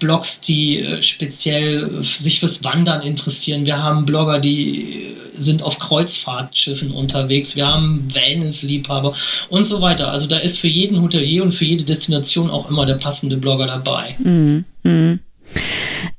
Blogs, 0.00 0.40
die 0.40 0.80
äh, 0.80 1.02
speziell 1.02 2.02
sich 2.02 2.40
fürs 2.40 2.64
Wandern 2.64 3.02
interessieren. 3.02 3.66
Wir 3.66 3.82
haben 3.82 4.06
Blogger, 4.06 4.40
die 4.40 4.80
äh, 4.80 5.42
sind 5.42 5.62
auf 5.62 5.78
Kreuzfahrtschiffen 5.78 6.90
unterwegs. 6.90 7.54
Wir 7.54 7.66
haben 7.66 8.08
Wellness-Liebhaber 8.10 9.14
und 9.50 9.66
so 9.66 9.82
weiter. 9.82 10.10
Also 10.10 10.26
da 10.26 10.38
ist 10.38 10.56
für 10.56 10.68
jeden 10.68 11.02
Hotelier 11.02 11.42
und 11.42 11.52
für 11.52 11.66
jede 11.66 11.84
Destination 11.84 12.48
auch 12.48 12.70
immer 12.70 12.86
der 12.86 12.94
passende 12.94 13.36
Blogger 13.36 13.66
dabei. 13.66 14.16
Mhm. 14.18 14.64
Mhm. 14.84 15.20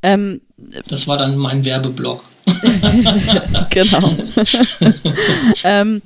Ähm, 0.04 0.42
das 0.88 1.08
war 1.08 1.18
dann 1.18 1.38
mein 1.38 1.66
Werbeblog. 1.66 2.24
genau. 3.70 4.10
ähm, 5.64 6.02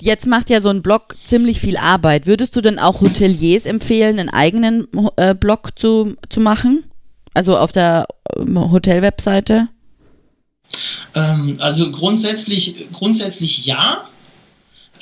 jetzt 0.00 0.26
macht 0.26 0.50
ja 0.50 0.60
so 0.60 0.68
ein 0.68 0.82
Blog 0.82 1.16
ziemlich 1.26 1.60
viel 1.60 1.76
Arbeit. 1.76 2.26
Würdest 2.26 2.56
du 2.56 2.60
denn 2.60 2.78
auch 2.78 3.00
Hoteliers 3.00 3.66
empfehlen, 3.66 4.18
einen 4.18 4.28
eigenen 4.28 4.88
äh, 5.16 5.34
Blog 5.34 5.78
zu, 5.78 6.16
zu 6.28 6.40
machen? 6.40 6.84
Also 7.34 7.56
auf 7.56 7.72
der 7.72 8.06
ähm, 8.36 8.70
Hotel-Webseite? 8.70 9.68
Ähm, 11.14 11.56
also 11.60 11.90
grundsätzlich, 11.90 12.88
grundsätzlich 12.92 13.66
ja, 13.66 14.04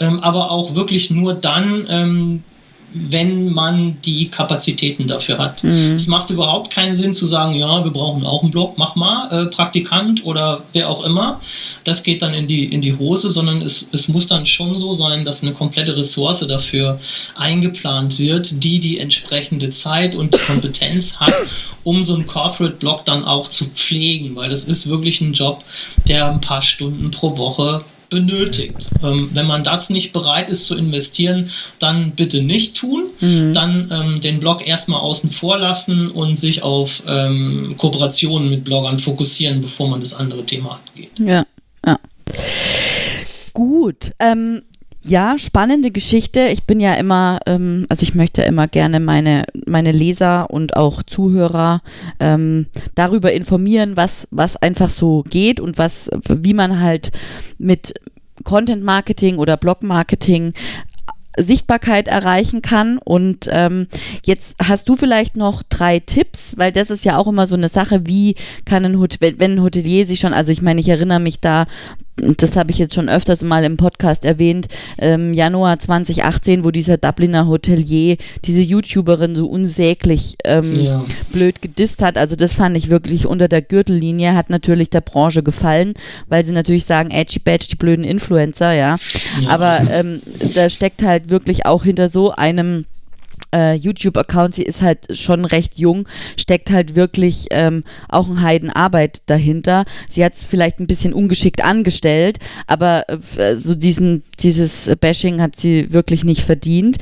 ähm, 0.00 0.20
aber 0.20 0.50
auch 0.50 0.74
wirklich 0.74 1.10
nur 1.10 1.34
dann, 1.34 1.86
ähm, 1.88 2.44
wenn 2.94 3.52
man 3.52 3.98
die 4.02 4.28
Kapazitäten 4.28 5.06
dafür 5.06 5.38
hat. 5.38 5.62
Mhm. 5.62 5.92
Es 5.94 6.06
macht 6.06 6.30
überhaupt 6.30 6.70
keinen 6.70 6.96
Sinn 6.96 7.12
zu 7.12 7.26
sagen, 7.26 7.54
ja, 7.54 7.84
wir 7.84 7.90
brauchen 7.90 8.24
auch 8.24 8.42
einen 8.42 8.50
Blog, 8.50 8.78
mach 8.78 8.94
mal, 8.96 9.28
äh, 9.30 9.46
Praktikant 9.46 10.24
oder 10.24 10.62
wer 10.72 10.88
auch 10.88 11.04
immer. 11.04 11.40
Das 11.84 12.02
geht 12.02 12.22
dann 12.22 12.34
in 12.34 12.46
die, 12.46 12.64
in 12.64 12.80
die 12.80 12.96
Hose, 12.96 13.30
sondern 13.30 13.60
es, 13.60 13.88
es 13.92 14.08
muss 14.08 14.26
dann 14.26 14.46
schon 14.46 14.78
so 14.78 14.94
sein, 14.94 15.24
dass 15.24 15.42
eine 15.42 15.52
komplette 15.52 15.96
Ressource 15.96 16.46
dafür 16.48 16.98
eingeplant 17.34 18.18
wird, 18.18 18.62
die 18.64 18.80
die 18.80 18.98
entsprechende 18.98 19.70
Zeit 19.70 20.14
und 20.14 20.32
Kompetenz 20.46 21.16
hat, 21.16 21.34
um 21.84 22.04
so 22.04 22.14
einen 22.14 22.26
Corporate-Blog 22.26 23.04
dann 23.04 23.24
auch 23.24 23.48
zu 23.48 23.66
pflegen, 23.66 24.34
weil 24.34 24.48
das 24.48 24.64
ist 24.64 24.88
wirklich 24.88 25.20
ein 25.20 25.32
Job, 25.34 25.62
der 26.06 26.30
ein 26.30 26.40
paar 26.40 26.62
Stunden 26.62 27.10
pro 27.10 27.36
Woche 27.36 27.84
benötigt. 28.08 28.88
Ähm, 29.02 29.30
wenn 29.32 29.46
man 29.46 29.64
das 29.64 29.90
nicht 29.90 30.12
bereit 30.12 30.50
ist 30.50 30.66
zu 30.66 30.76
investieren, 30.76 31.50
dann 31.78 32.12
bitte 32.12 32.42
nicht 32.42 32.76
tun. 32.76 33.04
Mhm. 33.20 33.52
Dann 33.52 33.90
ähm, 33.92 34.20
den 34.20 34.40
Blog 34.40 34.66
erstmal 34.66 35.00
außen 35.00 35.30
vor 35.30 35.58
lassen 35.58 36.10
und 36.10 36.36
sich 36.38 36.62
auf 36.62 37.02
ähm, 37.06 37.74
Kooperationen 37.76 38.48
mit 38.48 38.64
Bloggern 38.64 38.98
fokussieren, 38.98 39.60
bevor 39.60 39.88
man 39.88 40.00
das 40.00 40.14
andere 40.14 40.44
Thema 40.44 40.80
angeht. 40.88 41.12
Ja, 41.18 41.44
ja. 41.86 41.98
Gut. 43.52 44.12
Ähm, 44.18 44.62
ja, 45.08 45.38
spannende 45.38 45.90
Geschichte. 45.90 46.48
Ich 46.48 46.64
bin 46.64 46.80
ja 46.80 46.94
immer, 46.94 47.40
ähm, 47.46 47.86
also 47.88 48.02
ich 48.02 48.14
möchte 48.14 48.42
immer 48.42 48.68
gerne 48.68 49.00
meine, 49.00 49.44
meine 49.66 49.92
Leser 49.92 50.50
und 50.50 50.76
auch 50.76 51.02
Zuhörer 51.02 51.82
ähm, 52.20 52.66
darüber 52.94 53.32
informieren, 53.32 53.96
was, 53.96 54.28
was 54.30 54.56
einfach 54.56 54.90
so 54.90 55.24
geht 55.28 55.60
und 55.60 55.78
was, 55.78 56.10
wie 56.28 56.54
man 56.54 56.80
halt 56.80 57.10
mit 57.58 57.94
Content 58.44 58.84
Marketing 58.84 59.38
oder 59.38 59.56
Blog 59.56 59.82
Marketing 59.82 60.52
Sichtbarkeit 61.38 62.08
erreichen 62.08 62.62
kann. 62.62 62.98
Und 62.98 63.48
ähm, 63.50 63.86
jetzt 64.24 64.56
hast 64.62 64.88
du 64.88 64.96
vielleicht 64.96 65.36
noch 65.36 65.62
drei 65.62 66.00
Tipps, 66.00 66.54
weil 66.56 66.72
das 66.72 66.90
ist 66.90 67.04
ja 67.04 67.16
auch 67.16 67.28
immer 67.28 67.46
so 67.46 67.54
eine 67.54 67.68
Sache, 67.68 68.06
wie 68.06 68.34
kann 68.64 68.84
ein 68.84 68.98
Hotel, 68.98 69.34
wenn 69.38 69.54
ein 69.54 69.62
Hotelier 69.62 70.06
sich 70.06 70.20
schon, 70.20 70.34
also 70.34 70.52
ich 70.52 70.62
meine, 70.62 70.80
ich 70.80 70.88
erinnere 70.88 71.20
mich 71.20 71.40
da 71.40 71.66
das 72.36 72.56
habe 72.56 72.70
ich 72.70 72.78
jetzt 72.78 72.94
schon 72.94 73.08
öfters 73.08 73.42
mal 73.42 73.64
im 73.64 73.76
Podcast 73.76 74.24
erwähnt, 74.24 74.68
ähm, 74.98 75.32
Januar 75.32 75.78
2018, 75.78 76.64
wo 76.64 76.70
dieser 76.70 76.96
Dubliner 76.96 77.46
Hotelier 77.46 78.16
diese 78.44 78.60
YouTuberin 78.60 79.34
so 79.34 79.46
unsäglich 79.46 80.36
ähm, 80.44 80.74
ja. 80.74 81.04
blöd 81.32 81.62
gedisst 81.62 82.02
hat. 82.02 82.16
Also 82.16 82.36
das 82.36 82.54
fand 82.54 82.76
ich 82.76 82.90
wirklich 82.90 83.26
unter 83.26 83.48
der 83.48 83.62
Gürtellinie, 83.62 84.34
hat 84.34 84.50
natürlich 84.50 84.90
der 84.90 85.00
Branche 85.00 85.42
gefallen, 85.42 85.94
weil 86.28 86.44
sie 86.44 86.52
natürlich 86.52 86.84
sagen, 86.84 87.10
edgy 87.10 87.38
badge, 87.38 87.66
die 87.70 87.76
blöden 87.76 88.04
Influencer, 88.04 88.72
ja. 88.72 88.96
ja. 89.40 89.50
Aber 89.50 89.80
ähm, 89.90 90.20
da 90.54 90.68
steckt 90.70 91.02
halt 91.02 91.30
wirklich 91.30 91.66
auch 91.66 91.84
hinter 91.84 92.08
so 92.08 92.32
einem 92.32 92.84
äh, 93.54 93.74
YouTube-Account, 93.74 94.54
sie 94.54 94.62
ist 94.62 94.82
halt 94.82 95.16
schon 95.16 95.44
recht 95.44 95.78
jung, 95.78 96.08
steckt 96.36 96.70
halt 96.70 96.96
wirklich 96.96 97.46
ähm, 97.50 97.84
auch 98.08 98.28
ein 98.28 98.42
Heidenarbeit 98.42 99.22
dahinter. 99.26 99.84
Sie 100.08 100.24
hat 100.24 100.34
es 100.34 100.44
vielleicht 100.44 100.80
ein 100.80 100.86
bisschen 100.86 101.12
ungeschickt 101.12 101.62
angestellt, 101.62 102.38
aber 102.66 103.04
äh, 103.08 103.56
so 103.56 103.74
diesen, 103.74 104.22
dieses 104.40 104.90
Bashing 105.00 105.40
hat 105.40 105.56
sie 105.56 105.92
wirklich 105.92 106.24
nicht 106.24 106.42
verdient. 106.42 106.98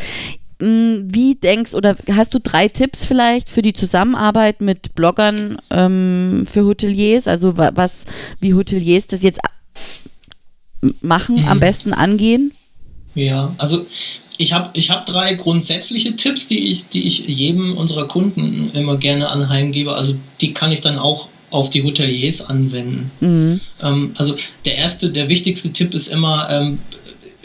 Hm, 0.61 1.09
wie 1.11 1.35
denkst 1.35 1.75
oder 1.75 1.97
hast 2.13 2.33
du 2.33 2.41
drei 2.41 2.69
Tipps 2.69 3.05
vielleicht 3.05 3.51
für 3.51 3.61
die 3.61 3.75
Zusammenarbeit 3.75 4.63
mit 4.63 4.95
Bloggern 4.95 5.59
ähm, 5.71 6.45
für 6.51 6.65
Hoteliers? 6.65 7.29
Also 7.29 7.59
was, 7.59 8.05
wie 8.41 8.55
Hoteliers 8.55 9.07
das 9.07 9.23
jetzt 9.23 9.41
machen, 11.03 11.37
mhm. 11.37 11.49
am 11.49 11.61
besten 11.61 11.93
angehen? 11.93 12.53
Ja, 13.15 13.55
also 13.59 13.87
ich 14.39 14.53
habe 14.53 14.71
ich 14.75 14.91
hab 14.91 15.07
drei 15.07 15.35
grundsätzliche 15.35 16.17
Tipps, 16.17 16.47
die 16.47 16.71
ich, 16.71 16.89
die 16.89 17.07
ich 17.07 17.27
jedem 17.27 17.77
unserer 17.77 18.07
Kunden 18.07 18.71
immer 18.75 18.97
gerne 18.97 19.29
anheimgebe. 19.29 19.95
Also 19.95 20.15
die 20.41 20.53
kann 20.53 20.73
ich 20.73 20.81
dann 20.81 20.99
auch 20.99 21.29
auf 21.51 21.71
die 21.71 21.83
Hoteliers 21.83 22.43
anwenden. 22.43 23.11
Mhm. 23.21 23.61
Ähm, 23.83 24.13
also 24.17 24.37
der 24.65 24.77
erste, 24.77 25.11
der 25.11 25.29
wichtigste 25.29 25.73
Tipp 25.73 25.95
ist 25.95 26.09
immer, 26.09 26.49
ähm, 26.51 26.79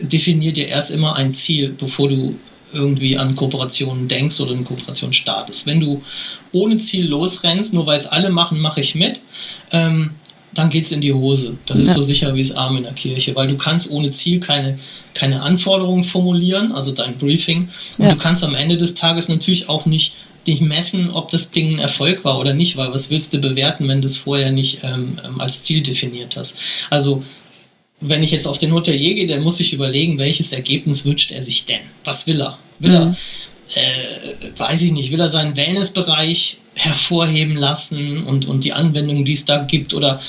definier 0.02 0.52
dir 0.52 0.68
erst 0.68 0.92
immer 0.92 1.16
ein 1.16 1.34
Ziel, 1.34 1.76
bevor 1.78 2.10
du 2.10 2.36
irgendwie 2.74 3.18
an 3.18 3.36
Kooperationen 3.36 4.08
denkst 4.08 4.40
oder 4.40 4.54
eine 4.54 4.64
Kooperation 4.64 5.14
startest. 5.14 5.66
Wenn 5.66 5.80
du 5.80 6.02
ohne 6.52 6.78
Ziel 6.78 7.08
losrennst, 7.08 7.74
nur 7.74 7.86
weil 7.86 8.00
es 8.00 8.08
alle 8.08 8.30
machen, 8.30 8.60
mache 8.60 8.82
ich 8.82 8.96
mit, 8.96 9.22
ähm, 9.72 10.12
dann 10.54 10.70
geht 10.70 10.86
es 10.86 10.92
in 10.92 11.02
die 11.02 11.14
Hose. 11.14 11.58
Das 11.66 11.80
ja. 11.80 11.86
ist 11.86 11.94
so 11.94 12.04
sicher 12.04 12.36
wie 12.36 12.42
es 12.42 12.52
Arm 12.52 12.78
in 12.78 12.84
der 12.84 12.94
Kirche, 12.94 13.36
weil 13.36 13.48
du 13.48 13.58
kannst 13.58 13.90
ohne 13.90 14.12
Ziel 14.12 14.40
keine, 14.40 14.78
keine 15.14 15.42
Anforderungen 15.42 16.04
formulieren, 16.04 16.72
also 16.72 16.92
dein 16.92 17.18
Briefing. 17.18 17.70
Und 17.98 18.06
ja. 18.06 18.12
du 18.12 18.18
kannst 18.18 18.44
am 18.44 18.56
Ende 18.56 18.78
des 18.78 18.96
Tages 18.96 19.30
natürlich 19.30 19.70
auch 19.70 19.86
nicht 19.86 20.14
dich 20.48 20.60
messen, 20.60 21.12
ob 21.12 21.30
das 21.30 21.52
Ding 21.52 21.76
ein 21.76 21.80
Erfolg 21.80 22.26
war 22.26 22.40
oder 22.40 22.54
nicht, 22.54 22.76
weil 22.76 22.92
was 22.94 23.10
willst 23.10 23.34
du 23.34 23.40
bewerten, 23.40 23.88
wenn 23.88 24.02
du 24.02 24.08
es 24.08 24.18
vorher 24.18 24.52
nicht 24.52 24.80
ähm, 24.84 25.20
ähm 25.24 25.40
als 25.40 25.64
Ziel 25.64 25.82
definiert 25.82 26.36
hast? 26.36 26.58
Also 26.90 27.24
wenn 28.02 28.24
ich 28.24 28.32
jetzt 28.32 28.48
auf 28.48 28.58
den 28.58 28.74
Hotelier 28.74 29.14
gehe, 29.14 29.28
der 29.28 29.40
muss 29.40 29.58
sich 29.58 29.74
überlegen, 29.74 30.18
welches 30.18 30.52
Ergebnis 30.52 31.06
wünscht 31.06 31.32
er 31.32 31.44
sich 31.44 31.66
denn? 31.66 31.82
Was 32.04 32.26
will 32.26 32.42
er? 32.42 32.58
Will 32.80 32.94
er, 32.94 33.06
mhm. 33.06 33.16
äh, 33.76 34.60
weiß 34.60 34.82
ich 34.82 34.92
nicht, 34.92 35.12
will 35.12 35.20
er 35.20 35.30
seinen 35.30 35.56
Wellnessbereich 35.56 36.58
hervorheben 36.76 37.56
lassen 37.56 38.24
und, 38.24 38.48
und 38.48 38.64
die 38.64 38.74
Anwendungen, 38.74 39.26
die 39.26 39.34
es 39.34 39.46
da 39.46 39.60
gibt? 39.64 39.94
Oder 39.94 40.20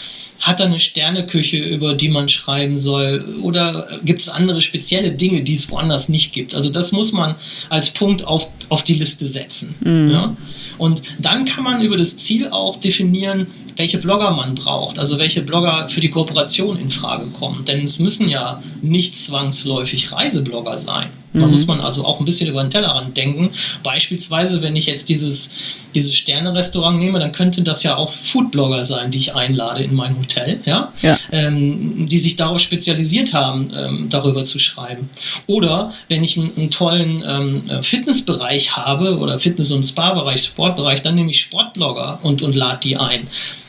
hat 0.43 0.59
er 0.59 0.67
eine 0.67 0.81
Sterneküche, 0.81 1.57
über 1.57 1.95
die 1.95 2.09
man 2.09 2.29
schreiben 2.29 2.77
soll? 2.77 3.25
Oder 3.43 3.87
gibt 4.05 4.23
es 4.23 4.29
andere 4.29 4.61
spezielle 4.61 5.13
Dinge, 5.13 5.43
die 5.43 5.55
es 5.55 5.71
woanders 5.71 6.09
nicht 6.09 6.33
gibt? 6.33 6.55
Also 6.55 6.69
das 6.69 6.91
muss 6.91 7.13
man 7.13 7.37
als 7.69 7.91
Punkt 7.91 8.25
auf, 8.27 8.53
auf 8.69 8.83
die 8.83 8.95
Liste 8.95 9.27
setzen. 9.27 9.77
Mhm. 9.81 10.11
Ja? 10.11 10.37
Und 10.79 11.03
dann 11.21 11.45
kann 11.45 11.63
man 11.63 11.81
über 11.81 11.97
das 11.97 12.17
Ziel 12.17 12.49
auch 12.49 12.77
definieren, 12.77 13.47
welche 13.77 13.99
Blogger 13.99 14.33
man 14.33 14.55
braucht, 14.57 14.99
also 14.99 15.19
welche 15.19 15.43
Blogger 15.43 15.89
für 15.89 16.01
die 16.01 16.11
Kooperation 16.11 16.77
in 16.77 16.91
Frage 16.91 17.27
kommen. 17.31 17.65
Denn 17.65 17.85
es 17.85 18.01
müssen 18.01 18.29
ja 18.29 18.61
nicht 18.83 19.17
zwangsläufig 19.17 20.13
Reiseblogger 20.13 20.79
sein. 20.79 21.09
Da 21.33 21.47
mhm. 21.47 21.51
muss 21.51 21.67
man 21.67 21.81
also 21.81 22.05
auch 22.05 22.19
ein 22.19 22.27
bisschen 22.27 22.51
über 22.51 22.63
den 22.63 22.71
Tellerrand 22.71 23.17
denken. 23.17 23.51
Beispielsweise, 23.83 24.61
wenn 24.61 24.77
ich 24.77 24.87
jetzt 24.87 25.09
dieses, 25.09 25.51
dieses 25.95 26.15
Sterne-Restaurant 26.15 26.99
nehme, 26.99 27.19
dann 27.21 27.33
könnten 27.33 27.65
das 27.65 27.83
ja 27.83 27.97
auch 27.97 28.13
Foodblogger 28.13 28.85
sein, 28.85 29.11
die 29.11 29.19
ich 29.19 29.35
einlade 29.35 29.83
in 29.83 29.95
mein 29.95 30.19
Hotel, 30.19 30.32
ja, 30.65 30.93
ja. 31.03 31.19
Ähm, 31.31 32.09
die 32.09 32.19
sich 32.19 32.37
darauf 32.37 32.61
spezialisiert 32.61 33.33
haben, 33.33 33.71
ähm, 33.77 34.07
darüber 34.09 34.45
zu 34.45 34.59
schreiben. 34.59 35.09
Oder 35.47 35.93
wenn 36.09 36.25
ich 36.25 36.39
einen, 36.39 36.57
einen 36.57 36.71
tollen 36.71 37.25
ähm, 37.27 37.83
Fitnessbereich 37.83 38.77
habe 38.77 39.19
oder 39.19 39.39
Fitness- 39.39 39.71
und 39.71 39.83
Spa-Bereich, 39.83 40.45
Sportbereich, 40.45 41.03
dann 41.03 41.15
nehme 41.15 41.31
ich 41.31 41.41
Sportblogger 41.41 42.19
und, 42.23 42.43
und 42.43 42.55
lade 42.55 42.81
die 42.83 42.97
ein. 42.97 43.27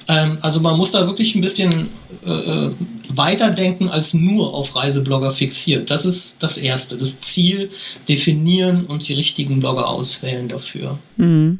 Ähm, 0.08 0.38
also 0.41 0.60
man 0.60 0.78
muss 0.78 0.91
da 0.91 1.06
wirklich 1.08 1.36
ein 1.36 1.41
bisschen 1.41 1.89
äh, 2.26 2.32
äh, 2.32 2.71
weiterdenken 3.10 3.89
als 3.89 4.13
nur 4.13 4.54
auf 4.54 4.76
Reiseblogger 4.76 5.32
fixiert. 5.32 5.89
Das 5.89 6.06
ist 6.06 6.41
das 6.41 6.58
Erste. 6.58 6.97
Das 6.97 7.19
Ziel 7.19 7.69
definieren 8.10 8.86
und 8.86 9.08
die 9.08 9.13
richtigen 9.13 9.60
Blogger 9.60 9.88
auswählen 9.88 10.47
dafür. 10.47 10.97
Mhm. 11.17 11.60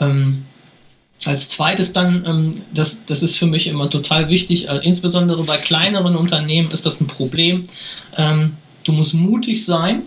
Ähm, 0.00 0.44
als 1.26 1.50
zweites 1.50 1.92
dann, 1.92 2.24
ähm, 2.26 2.62
das, 2.72 3.04
das 3.04 3.22
ist 3.22 3.36
für 3.36 3.46
mich 3.46 3.66
immer 3.66 3.90
total 3.90 4.28
wichtig, 4.28 4.68
äh, 4.68 4.80
insbesondere 4.82 5.42
bei 5.44 5.58
kleineren 5.58 6.16
Unternehmen 6.16 6.70
ist 6.70 6.86
das 6.86 7.00
ein 7.00 7.06
Problem. 7.06 7.64
Ähm, 8.16 8.56
du 8.84 8.92
musst 8.92 9.14
mutig 9.14 9.64
sein. 9.64 10.02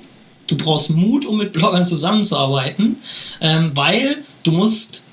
Du 0.47 0.58
brauchst 0.58 0.89
Mut, 0.89 1.26
um 1.26 1.38
mit 1.38 1.54
Bloggern 1.54 1.88
zusammenzuarbeiten, 1.88 2.97
ähm, 3.39 3.71
weil 3.76 4.17
du 4.43 4.52
musst 4.52 5.04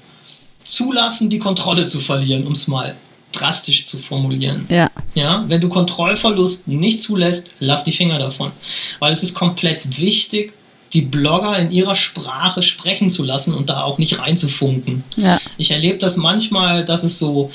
zulassen, 0.65 1.31
die 1.31 1.39
Kontrolle 1.39 1.87
zu 1.87 2.01
verlieren, 2.01 2.47
um 2.47 2.53
es 2.53 2.67
mal 2.67 2.97
drastisch 3.33 3.87
zu 3.87 3.99
formulieren. 3.99 4.67
Ja. 4.69 4.91
ja. 5.15 5.45
Wenn 5.47 5.61
du 5.61 5.69
Kontrollverlust 5.69 6.67
nicht 6.67 7.03
zulässt, 7.03 7.49
lass 7.61 7.85
die 7.85 7.93
Finger 7.93 8.19
davon. 8.19 8.51
Weil 8.99 9.13
es 9.13 9.23
ist 9.23 9.35
komplett 9.35 9.99
wichtig, 9.99 10.53
die 10.93 11.03
Blogger 11.03 11.59
in 11.59 11.71
ihrer 11.71 11.97
Sprache 11.97 12.63
sprechen 12.63 13.11
zu 13.11 13.23
lassen 13.23 13.55
und 13.55 13.71
da 13.71 13.83
auch 13.83 13.99
nicht 13.99 14.21
reinzufunken. 14.21 15.05
Ja. 15.17 15.41
Ich 15.57 15.71
erlebe 15.71 15.99
das 15.99 16.17
manchmal, 16.17 16.85
dass 16.85 17.05
es 17.05 17.19
so 17.19 17.51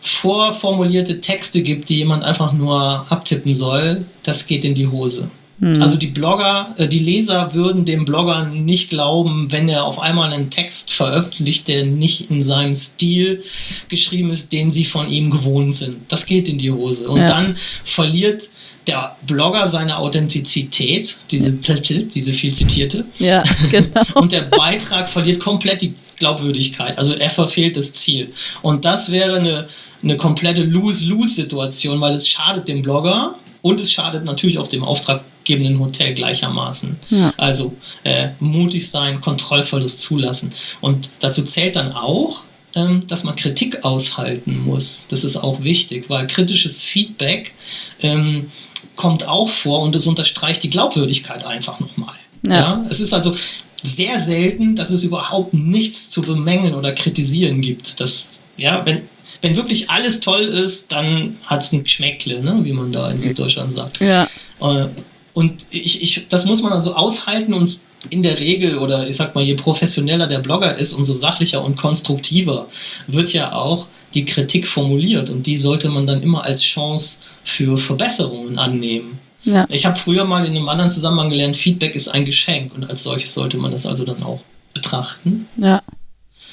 vorformulierte 0.00 1.20
Texte 1.20 1.62
gibt, 1.62 1.88
die 1.88 1.96
jemand 1.96 2.22
einfach 2.22 2.52
nur 2.52 3.06
abtippen 3.10 3.54
soll. 3.54 4.04
Das 4.22 4.46
geht 4.46 4.64
in 4.64 4.74
die 4.74 4.86
Hose. 4.86 5.28
Hm. 5.60 5.82
Also 5.82 5.96
die 5.96 6.08
Blogger, 6.08 6.74
äh, 6.76 6.86
die 6.86 6.98
Leser 6.98 7.54
würden 7.54 7.84
dem 7.84 8.04
Blogger 8.04 8.46
nicht 8.46 8.90
glauben, 8.90 9.50
wenn 9.50 9.68
er 9.68 9.84
auf 9.84 9.98
einmal 9.98 10.32
einen 10.32 10.50
Text 10.50 10.92
veröffentlicht, 10.92 11.68
der 11.68 11.86
nicht 11.86 12.30
in 12.30 12.42
seinem 12.42 12.74
Stil 12.74 13.42
geschrieben 13.88 14.30
ist, 14.30 14.52
den 14.52 14.70
sie 14.70 14.84
von 14.84 15.08
ihm 15.08 15.30
gewohnt 15.30 15.74
sind. 15.74 15.96
Das 16.08 16.26
geht 16.26 16.48
in 16.48 16.58
die 16.58 16.70
Hose. 16.70 17.08
Und 17.08 17.20
ja. 17.20 17.26
dann 17.26 17.56
verliert 17.84 18.50
der 18.86 19.16
Blogger 19.26 19.66
seine 19.66 19.96
Authentizität, 19.98 21.18
diese, 21.30 21.54
diese 21.54 22.34
viel 22.34 22.54
zitierte. 22.54 23.04
Ja, 23.18 23.42
genau. 23.70 24.02
und 24.14 24.32
der 24.32 24.42
Beitrag 24.42 25.08
verliert 25.08 25.40
komplett 25.40 25.82
die 25.82 25.94
Glaubwürdigkeit. 26.18 26.96
Also 26.96 27.14
er 27.14 27.30
verfehlt 27.30 27.76
das 27.76 27.92
Ziel. 27.92 28.32
Und 28.62 28.84
das 28.84 29.10
wäre 29.10 29.36
eine, 29.36 29.68
eine 30.02 30.16
komplette 30.16 30.62
Lose-Lose-Situation, 30.62 32.00
weil 32.00 32.14
es 32.14 32.28
schadet 32.28 32.68
dem 32.68 32.82
Blogger 32.82 33.34
und 33.66 33.80
es 33.80 33.90
schadet 33.90 34.24
natürlich 34.24 34.58
auch 34.58 34.68
dem 34.68 34.84
auftraggebenden 34.84 35.80
Hotel 35.80 36.14
gleichermaßen. 36.14 36.96
Ja. 37.10 37.32
Also 37.36 37.74
äh, 38.04 38.28
mutig 38.38 38.88
sein, 38.88 39.20
Kontrollverlust 39.20 40.00
zulassen. 40.00 40.52
Und 40.80 41.10
dazu 41.18 41.42
zählt 41.42 41.74
dann 41.74 41.90
auch, 41.90 42.42
ähm, 42.76 43.02
dass 43.08 43.24
man 43.24 43.34
Kritik 43.34 43.84
aushalten 43.84 44.62
muss. 44.64 45.08
Das 45.10 45.24
ist 45.24 45.36
auch 45.36 45.64
wichtig, 45.64 46.08
weil 46.08 46.28
kritisches 46.28 46.84
Feedback 46.84 47.54
ähm, 48.02 48.52
kommt 48.94 49.26
auch 49.26 49.48
vor 49.48 49.80
und 49.80 49.96
es 49.96 50.06
unterstreicht 50.06 50.62
die 50.62 50.70
Glaubwürdigkeit 50.70 51.44
einfach 51.44 51.80
nochmal. 51.80 52.14
Ja. 52.46 52.52
ja. 52.52 52.86
Es 52.88 53.00
ist 53.00 53.12
also 53.12 53.34
sehr 53.82 54.20
selten, 54.20 54.76
dass 54.76 54.90
es 54.90 55.02
überhaupt 55.02 55.54
nichts 55.54 56.08
zu 56.10 56.22
bemängeln 56.22 56.74
oder 56.74 56.92
kritisieren 56.92 57.62
gibt. 57.62 57.98
Das, 57.98 58.38
ja, 58.56 58.86
wenn, 58.86 59.02
wenn 59.46 59.56
wirklich 59.56 59.90
alles 59.90 60.20
toll 60.20 60.42
ist, 60.42 60.90
dann 60.90 61.36
hat 61.46 61.62
es 61.62 61.72
ein 61.72 61.84
Geschmäckle, 61.84 62.42
ne? 62.42 62.58
wie 62.62 62.72
man 62.72 62.90
da 62.90 63.10
in 63.10 63.20
Süddeutschland 63.20 63.72
sagt. 63.72 64.00
Ja. 64.00 64.24
Äh, 64.60 64.88
und 65.34 65.66
ich, 65.70 66.02
ich, 66.02 66.26
das 66.28 66.46
muss 66.46 66.62
man 66.62 66.72
also 66.72 66.94
aushalten 66.94 67.54
und 67.54 67.80
in 68.10 68.22
der 68.22 68.40
Regel, 68.40 68.78
oder 68.78 69.08
ich 69.08 69.16
sag 69.16 69.34
mal, 69.34 69.44
je 69.44 69.54
professioneller 69.54 70.26
der 70.26 70.40
Blogger 70.40 70.76
ist, 70.76 70.92
umso 70.94 71.12
sachlicher 71.12 71.62
und 71.62 71.76
konstruktiver 71.76 72.66
wird 73.06 73.32
ja 73.32 73.52
auch 73.52 73.86
die 74.14 74.24
Kritik 74.24 74.66
formuliert 74.66 75.30
und 75.30 75.46
die 75.46 75.58
sollte 75.58 75.90
man 75.90 76.06
dann 76.06 76.22
immer 76.22 76.42
als 76.42 76.62
Chance 76.62 77.18
für 77.44 77.78
Verbesserungen 77.78 78.58
annehmen. 78.58 79.18
Ja. 79.44 79.66
Ich 79.68 79.86
habe 79.86 79.96
früher 79.96 80.24
mal 80.24 80.44
in 80.44 80.56
einem 80.56 80.68
anderen 80.68 80.90
Zusammenhang 80.90 81.30
gelernt, 81.30 81.56
Feedback 81.56 81.94
ist 81.94 82.08
ein 82.08 82.24
Geschenk 82.24 82.74
und 82.74 82.88
als 82.88 83.04
solches 83.04 83.32
sollte 83.34 83.58
man 83.58 83.70
das 83.70 83.86
also 83.86 84.04
dann 84.04 84.22
auch 84.22 84.40
betrachten. 84.74 85.46
Ja, 85.56 85.82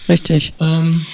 richtig. 0.07 0.53
Ähm, 0.59 1.05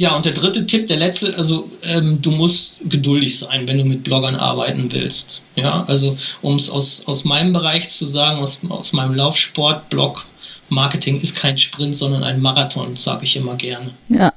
ja, 0.00 0.16
und 0.16 0.24
der 0.24 0.32
dritte 0.32 0.66
Tipp, 0.66 0.86
der 0.86 0.96
letzte, 0.96 1.36
also 1.36 1.70
ähm, 1.82 2.22
du 2.22 2.30
musst 2.30 2.76
geduldig 2.88 3.38
sein, 3.38 3.66
wenn 3.66 3.76
du 3.76 3.84
mit 3.84 4.02
Bloggern 4.02 4.34
arbeiten 4.34 4.90
willst. 4.90 5.42
Ja, 5.56 5.84
also 5.88 6.16
um 6.40 6.54
es 6.54 6.70
aus, 6.70 7.02
aus 7.04 7.26
meinem 7.26 7.52
Bereich 7.52 7.90
zu 7.90 8.06
sagen, 8.06 8.38
aus, 8.38 8.60
aus 8.70 8.94
meinem 8.94 9.12
Laufsport-Blog, 9.12 10.24
Marketing 10.70 11.20
ist 11.20 11.36
kein 11.36 11.58
Sprint, 11.58 11.96
sondern 11.96 12.24
ein 12.24 12.40
Marathon, 12.40 12.96
sage 12.96 13.24
ich 13.24 13.36
immer 13.36 13.56
gerne. 13.56 13.90
Ja, 14.08 14.32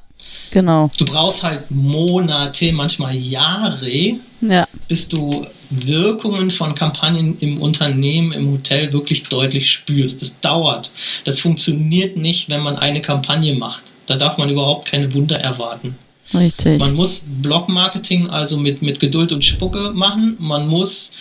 genau. 0.51 0.91
Du 0.97 1.05
brauchst 1.05 1.43
halt 1.43 1.71
Monate, 1.71 2.73
manchmal 2.73 3.15
Jahre, 3.15 4.17
ja. 4.41 4.67
bis 4.89 5.07
du 5.07 5.47
Wirkungen 5.69 6.51
von 6.51 6.75
Kampagnen 6.75 7.37
im 7.39 7.61
Unternehmen, 7.61 8.33
im 8.33 8.51
Hotel 8.51 8.91
wirklich 8.91 9.23
deutlich 9.23 9.71
spürst. 9.71 10.21
Das 10.21 10.41
dauert. 10.41 10.91
Das 11.23 11.39
funktioniert 11.39 12.17
nicht, 12.17 12.49
wenn 12.49 12.59
man 12.59 12.75
eine 12.75 13.01
Kampagne 13.01 13.55
macht. 13.55 13.92
Da 14.07 14.15
darf 14.15 14.37
man 14.37 14.49
überhaupt 14.49 14.87
keine 14.89 15.13
Wunder 15.13 15.39
erwarten. 15.39 15.95
Richtig. 16.33 16.79
Man 16.79 16.93
muss 16.95 17.25
Blog-Marketing 17.41 18.29
also 18.29 18.57
mit, 18.57 18.81
mit 18.81 18.99
Geduld 18.99 19.31
und 19.31 19.45
Spucke 19.45 19.91
machen. 19.93 20.35
Man 20.39 20.67
muss, 20.67 21.13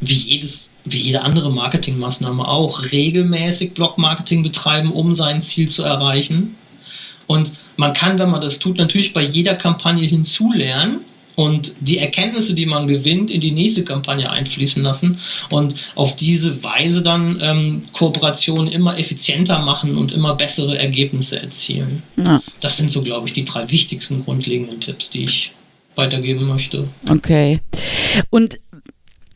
wie, 0.00 0.14
jedes, 0.14 0.72
wie 0.84 0.98
jede 0.98 1.22
andere 1.22 1.50
Marketingmaßnahme 1.50 2.46
auch, 2.46 2.92
regelmäßig 2.92 3.74
Blog-Marketing 3.74 4.42
betreiben, 4.42 4.92
um 4.92 5.14
sein 5.14 5.42
Ziel 5.42 5.68
zu 5.68 5.82
erreichen. 5.82 6.56
Und 7.26 7.52
man 7.76 7.92
kann, 7.92 8.18
wenn 8.18 8.30
man 8.30 8.40
das 8.40 8.58
tut, 8.58 8.78
natürlich 8.78 9.12
bei 9.12 9.22
jeder 9.22 9.54
Kampagne 9.54 10.06
hinzulernen 10.06 11.00
und 11.38 11.76
die 11.78 11.98
Erkenntnisse, 11.98 12.52
die 12.52 12.66
man 12.66 12.88
gewinnt, 12.88 13.30
in 13.30 13.40
die 13.40 13.52
nächste 13.52 13.84
Kampagne 13.84 14.28
einfließen 14.28 14.82
lassen 14.82 15.20
und 15.50 15.76
auf 15.94 16.16
diese 16.16 16.64
Weise 16.64 17.00
dann 17.00 17.38
ähm, 17.40 17.82
Kooperationen 17.92 18.66
immer 18.66 18.98
effizienter 18.98 19.60
machen 19.60 19.96
und 19.96 20.10
immer 20.10 20.34
bessere 20.34 20.76
Ergebnisse 20.76 21.40
erzielen. 21.40 22.02
Ja. 22.16 22.42
Das 22.58 22.76
sind 22.76 22.90
so, 22.90 23.02
glaube 23.02 23.28
ich, 23.28 23.34
die 23.34 23.44
drei 23.44 23.70
wichtigsten 23.70 24.24
grundlegenden 24.24 24.80
Tipps, 24.80 25.10
die 25.10 25.24
ich 25.24 25.52
weitergeben 25.94 26.44
möchte. 26.48 26.88
Okay. 27.08 27.60
Und 28.30 28.58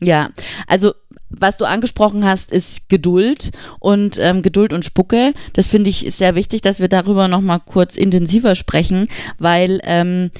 ja, 0.01 0.29
also 0.67 0.91
was 1.29 1.55
du 1.55 1.63
angesprochen 1.63 2.25
hast, 2.25 2.51
ist 2.51 2.89
Geduld 2.89 3.51
und 3.79 4.17
ähm, 4.19 4.41
Geduld 4.41 4.73
und 4.73 4.83
Spucke. 4.83 5.33
Das 5.53 5.69
finde 5.69 5.89
ich 5.89 6.05
sehr 6.13 6.35
wichtig, 6.35 6.59
dass 6.61 6.81
wir 6.81 6.89
darüber 6.89 7.29
nochmal 7.29 7.61
kurz 7.61 7.95
intensiver 7.95 8.55
sprechen, 8.55 9.07
weil 9.39 9.79
ähm, 9.85 10.31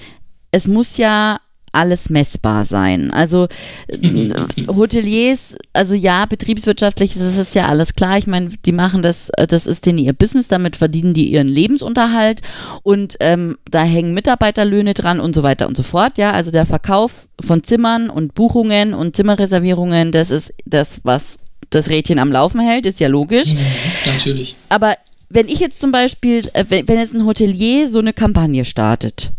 es 0.51 0.67
muss 0.67 0.97
ja 0.97 1.39
alles 1.73 2.09
messbar 2.09 2.65
sein. 2.65 3.11
Also 3.11 3.47
äh, 3.87 4.29
Hoteliers, 4.67 5.55
also 5.73 5.95
ja, 5.95 6.25
betriebswirtschaftlich 6.25 7.15
ist 7.15 7.37
es 7.37 7.53
ja 7.53 7.67
alles 7.67 7.95
klar. 7.95 8.17
Ich 8.17 8.27
meine, 8.27 8.49
die 8.65 8.71
machen 8.71 9.01
das, 9.01 9.29
äh, 9.37 9.47
das 9.47 9.65
ist 9.65 9.85
denen 9.85 9.97
ihr 9.97 10.13
Business, 10.13 10.47
damit 10.47 10.75
verdienen 10.75 11.13
die 11.13 11.31
ihren 11.31 11.47
Lebensunterhalt 11.47 12.41
und 12.83 13.17
ähm, 13.19 13.57
da 13.69 13.83
hängen 13.83 14.13
Mitarbeiterlöhne 14.13 14.93
dran 14.93 15.19
und 15.19 15.35
so 15.35 15.43
weiter 15.43 15.67
und 15.67 15.75
so 15.75 15.83
fort. 15.83 16.17
Ja, 16.17 16.31
also 16.31 16.51
der 16.51 16.65
Verkauf 16.65 17.27
von 17.41 17.63
Zimmern 17.63 18.09
und 18.09 18.35
Buchungen 18.35 18.93
und 18.93 19.15
Zimmerreservierungen, 19.15 20.11
das 20.11 20.29
ist 20.29 20.53
das, 20.65 21.01
was 21.03 21.37
das 21.71 21.89
Rädchen 21.89 22.19
am 22.19 22.31
Laufen 22.31 22.59
hält, 22.61 22.85
ist 22.85 22.99
ja 22.99 23.07
logisch. 23.07 23.53
Mhm, 23.53 24.13
natürlich. 24.13 24.55
Aber 24.69 24.95
wenn 25.29 25.47
ich 25.47 25.59
jetzt 25.59 25.79
zum 25.79 25.91
Beispiel, 25.91 26.47
äh, 26.53 26.65
wenn 26.69 26.99
jetzt 26.99 27.15
ein 27.15 27.25
Hotelier 27.25 27.89
so 27.89 27.97
eine 27.97 28.13
Kampagne 28.13 28.63
startet, 28.63 29.31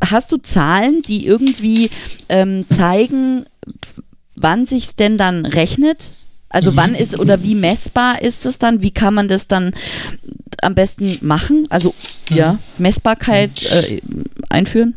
Hast 0.00 0.32
du 0.32 0.38
Zahlen, 0.38 1.02
die 1.02 1.26
irgendwie 1.26 1.90
ähm, 2.28 2.66
zeigen, 2.68 3.44
wann 4.36 4.66
sich 4.66 4.96
denn 4.96 5.18
dann 5.18 5.46
rechnet? 5.46 6.12
Also 6.48 6.72
mhm. 6.72 6.76
wann 6.76 6.94
ist 6.94 7.18
oder 7.18 7.42
wie 7.42 7.54
messbar 7.54 8.22
ist 8.22 8.46
es 8.46 8.58
dann? 8.58 8.82
Wie 8.82 8.92
kann 8.92 9.14
man 9.14 9.28
das 9.28 9.48
dann 9.48 9.74
am 10.62 10.74
besten 10.74 11.18
machen? 11.20 11.66
Also 11.70 11.94
mhm. 12.30 12.36
ja, 12.36 12.58
Messbarkeit 12.78 13.62
äh, 13.64 14.00
einführen? 14.48 14.94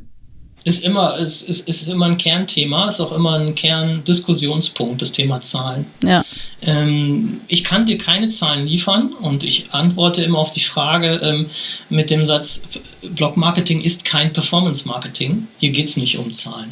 Ist 0.67 0.83
immer, 0.83 1.15
ist, 1.15 1.43
ist, 1.43 1.69
ist 1.69 1.87
immer 1.87 2.07
ein 2.07 2.17
Kernthema, 2.17 2.89
ist 2.89 2.99
auch 2.99 3.13
immer 3.13 3.39
ein 3.39 3.55
Kerndiskussionspunkt, 3.55 5.01
das 5.01 5.13
Thema 5.13 5.39
Zahlen. 5.39 5.85
Ja. 6.03 6.25
Ähm, 6.61 7.39
ich 7.47 7.63
kann 7.63 7.85
dir 7.85 7.97
keine 7.97 8.27
Zahlen 8.27 8.65
liefern 8.65 9.13
und 9.21 9.43
ich 9.43 9.71
antworte 9.71 10.23
immer 10.23 10.39
auf 10.39 10.51
die 10.51 10.59
Frage 10.59 11.21
ähm, 11.23 11.45
mit 11.89 12.09
dem 12.09 12.25
Satz, 12.25 12.63
Blog-Marketing 13.01 13.79
ist 13.79 14.03
kein 14.03 14.33
Performance-Marketing. 14.33 15.47
Hier 15.59 15.69
geht 15.71 15.87
es 15.87 15.95
nicht 15.95 16.17
um 16.17 16.33
Zahlen. 16.33 16.71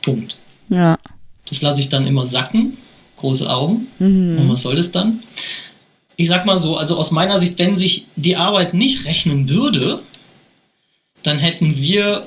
Punkt. 0.00 0.38
Ja. 0.70 0.96
Das 1.46 1.60
lasse 1.60 1.82
ich 1.82 1.90
dann 1.90 2.06
immer 2.06 2.24
sacken, 2.24 2.78
große 3.18 3.50
Augen. 3.50 3.86
Mhm. 3.98 4.38
Und 4.38 4.48
was 4.48 4.62
soll 4.62 4.76
das 4.76 4.92
dann? 4.92 5.22
Ich 6.16 6.28
sag 6.28 6.46
mal 6.46 6.56
so, 6.56 6.78
also 6.78 6.96
aus 6.96 7.10
meiner 7.10 7.38
Sicht, 7.38 7.58
wenn 7.58 7.76
sich 7.76 8.06
die 8.16 8.36
Arbeit 8.36 8.72
nicht 8.72 9.04
rechnen 9.04 9.50
würde, 9.50 10.00
dann 11.22 11.38
hätten 11.38 11.76
wir 11.76 12.26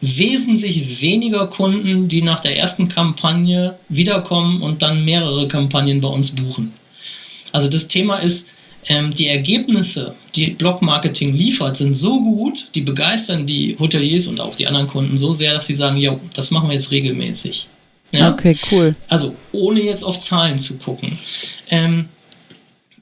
wesentlich 0.00 1.00
weniger 1.00 1.46
Kunden, 1.46 2.08
die 2.08 2.22
nach 2.22 2.40
der 2.40 2.56
ersten 2.56 2.88
Kampagne 2.88 3.78
wiederkommen 3.88 4.62
und 4.62 4.82
dann 4.82 5.04
mehrere 5.04 5.46
Kampagnen 5.48 6.00
bei 6.00 6.08
uns 6.08 6.30
buchen. 6.30 6.72
Also 7.52 7.68
das 7.68 7.88
Thema 7.88 8.16
ist, 8.18 8.48
ähm, 8.88 9.12
die 9.12 9.28
Ergebnisse, 9.28 10.14
die 10.34 10.50
Blog-Marketing 10.50 11.34
liefert, 11.34 11.76
sind 11.76 11.94
so 11.94 12.20
gut, 12.20 12.70
die 12.74 12.80
begeistern 12.80 13.46
die 13.46 13.76
Hoteliers 13.78 14.26
und 14.26 14.40
auch 14.40 14.56
die 14.56 14.66
anderen 14.66 14.88
Kunden 14.88 15.16
so 15.16 15.32
sehr, 15.32 15.52
dass 15.52 15.66
sie 15.66 15.74
sagen, 15.74 15.98
ja, 15.98 16.18
das 16.34 16.50
machen 16.50 16.68
wir 16.68 16.74
jetzt 16.74 16.90
regelmäßig. 16.90 17.66
Ja? 18.12 18.32
Okay, 18.32 18.56
cool. 18.70 18.94
Also 19.08 19.34
ohne 19.52 19.82
jetzt 19.82 20.02
auf 20.02 20.18
Zahlen 20.20 20.58
zu 20.58 20.78
gucken. 20.78 21.18
Ähm, 21.70 22.08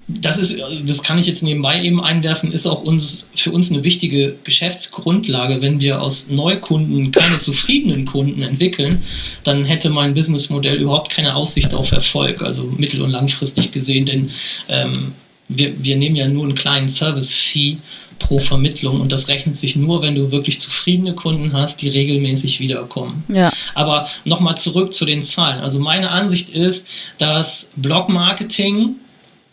das 0.08 0.38
ist, 0.38 0.56
das 0.86 1.02
kann 1.02 1.18
ich 1.18 1.26
jetzt 1.26 1.42
nebenbei 1.42 1.82
eben 1.82 2.02
einwerfen, 2.02 2.50
ist 2.50 2.66
auch 2.66 2.82
uns, 2.82 3.28
für 3.34 3.50
uns 3.50 3.70
eine 3.70 3.84
wichtige 3.84 4.36
Geschäftsgrundlage. 4.42 5.60
Wenn 5.60 5.80
wir 5.80 6.00
aus 6.00 6.30
Neukunden 6.30 7.12
keine 7.12 7.36
zufriedenen 7.36 8.06
Kunden 8.06 8.40
entwickeln, 8.40 9.02
dann 9.44 9.66
hätte 9.66 9.90
mein 9.90 10.14
Businessmodell 10.14 10.76
überhaupt 10.76 11.10
keine 11.12 11.34
Aussicht 11.34 11.74
auf 11.74 11.92
Erfolg, 11.92 12.42
also 12.42 12.64
mittel- 12.78 13.02
und 13.02 13.10
langfristig 13.10 13.70
gesehen, 13.70 14.06
denn 14.06 14.30
ähm, 14.70 15.12
wir, 15.48 15.72
wir 15.84 15.96
nehmen 15.96 16.16
ja 16.16 16.26
nur 16.26 16.44
einen 16.44 16.54
kleinen 16.54 16.88
Service-Fee 16.88 17.76
pro 18.18 18.38
Vermittlung 18.38 19.00
und 19.00 19.12
das 19.12 19.28
rechnet 19.28 19.56
sich 19.56 19.76
nur, 19.76 20.02
wenn 20.02 20.14
du 20.14 20.30
wirklich 20.30 20.58
zufriedene 20.58 21.14
Kunden 21.14 21.52
hast, 21.52 21.82
die 21.82 21.88
regelmäßig 21.88 22.60
wiederkommen. 22.60 23.24
Ja. 23.28 23.52
Aber 23.74 24.08
nochmal 24.24 24.56
zurück 24.56 24.92
zu 24.94 25.04
den 25.04 25.22
Zahlen. 25.22 25.60
Also 25.60 25.78
meine 25.78 26.10
Ansicht 26.10 26.50
ist, 26.50 26.88
dass 27.18 27.70
Blog-Marketing 27.76 28.96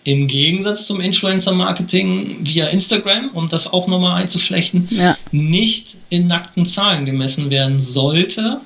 im 0.06 0.28
Gegensatz 0.28 0.86
zum 0.86 1.02
Influencer-Marketing 1.02 2.38
via 2.42 2.68
Instagram, 2.68 3.32
um 3.34 3.50
das 3.50 3.74
auch 3.74 3.88
nochmal 3.88 4.22
einzuflechten, 4.22 4.88
ja. 4.92 5.18
nicht 5.32 5.98
in 6.10 6.28
nackten 6.28 6.66
Zahlen 6.66 7.06
gemessen 7.06 7.50
werden 7.50 7.82
sollte 7.82 8.62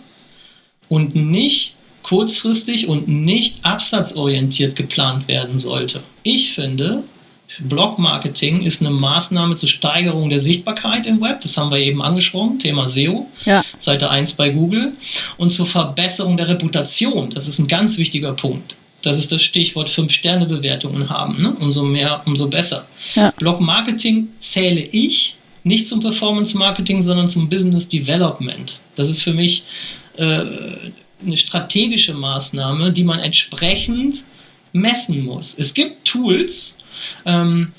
und 0.90 1.16
nicht 1.16 1.76
kurzfristig 2.04 2.88
und 2.88 3.08
nicht 3.08 3.64
absatzorientiert 3.64 4.76
geplant 4.76 5.28
werden 5.30 5.60
sollte. 5.60 6.04
Ich 6.24 6.52
finde, 6.54 7.04
Blog-Marketing 7.60 8.62
ist 8.62 8.82
eine 8.82 8.92
Maßnahme 8.92 9.56
zur 9.56 9.70
Steigerung 9.70 10.30
der 10.30 10.42
Sichtbarkeit 10.42 11.08
im 11.08 11.22
Web, 11.22 11.40
das 11.42 11.58
haben 11.58 11.72
wir 11.72 11.80
eben 11.80 12.02
angesprochen, 12.02 12.60
Thema 12.60 12.88
SEO, 12.88 13.28
ja. 13.46 13.64
Seite 13.80 14.10
1 14.10 14.34
bei 14.34 14.50
Google, 14.50 14.92
und 15.38 15.52
zur 15.52 15.66
Verbesserung 15.66 16.36
der 16.36 16.50
Reputation, 16.50 17.30
das 17.30 17.48
ist 17.48 17.60
ein 17.60 17.68
ganz 17.68 17.98
wichtiger 17.98 18.34
Punkt. 18.34 18.76
Das 19.02 19.18
ist 19.18 19.32
das 19.32 19.42
Stichwort 19.42 19.90
Fünf-Sterne-Bewertungen 19.90 21.10
haben. 21.10 21.38
Ne? 21.38 21.56
Umso 21.60 21.84
mehr, 21.84 22.22
umso 22.26 22.48
besser. 22.48 22.86
Ja. 23.16 23.32
Blog-Marketing 23.38 24.28
zähle 24.40 24.82
ich 24.82 25.38
nicht 25.64 25.88
zum 25.88 26.00
Performance-Marketing, 26.00 27.02
sondern 27.02 27.28
zum 27.28 27.50
Business 27.50 27.88
Development. 27.88 28.80
Das 28.96 29.10
ist 29.10 29.22
für 29.22 29.34
mich 29.34 29.64
äh, 30.18 30.42
eine 31.26 31.38
strategische 31.38 32.14
Maßnahme, 32.14 32.92
die 32.92 33.04
man 33.04 33.20
entsprechend 33.20 34.24
messen 34.74 35.24
muss. 35.24 35.56
Es 35.58 35.74
gibt 35.74 36.06
Tools 36.06 36.80
ähm, 37.26 37.72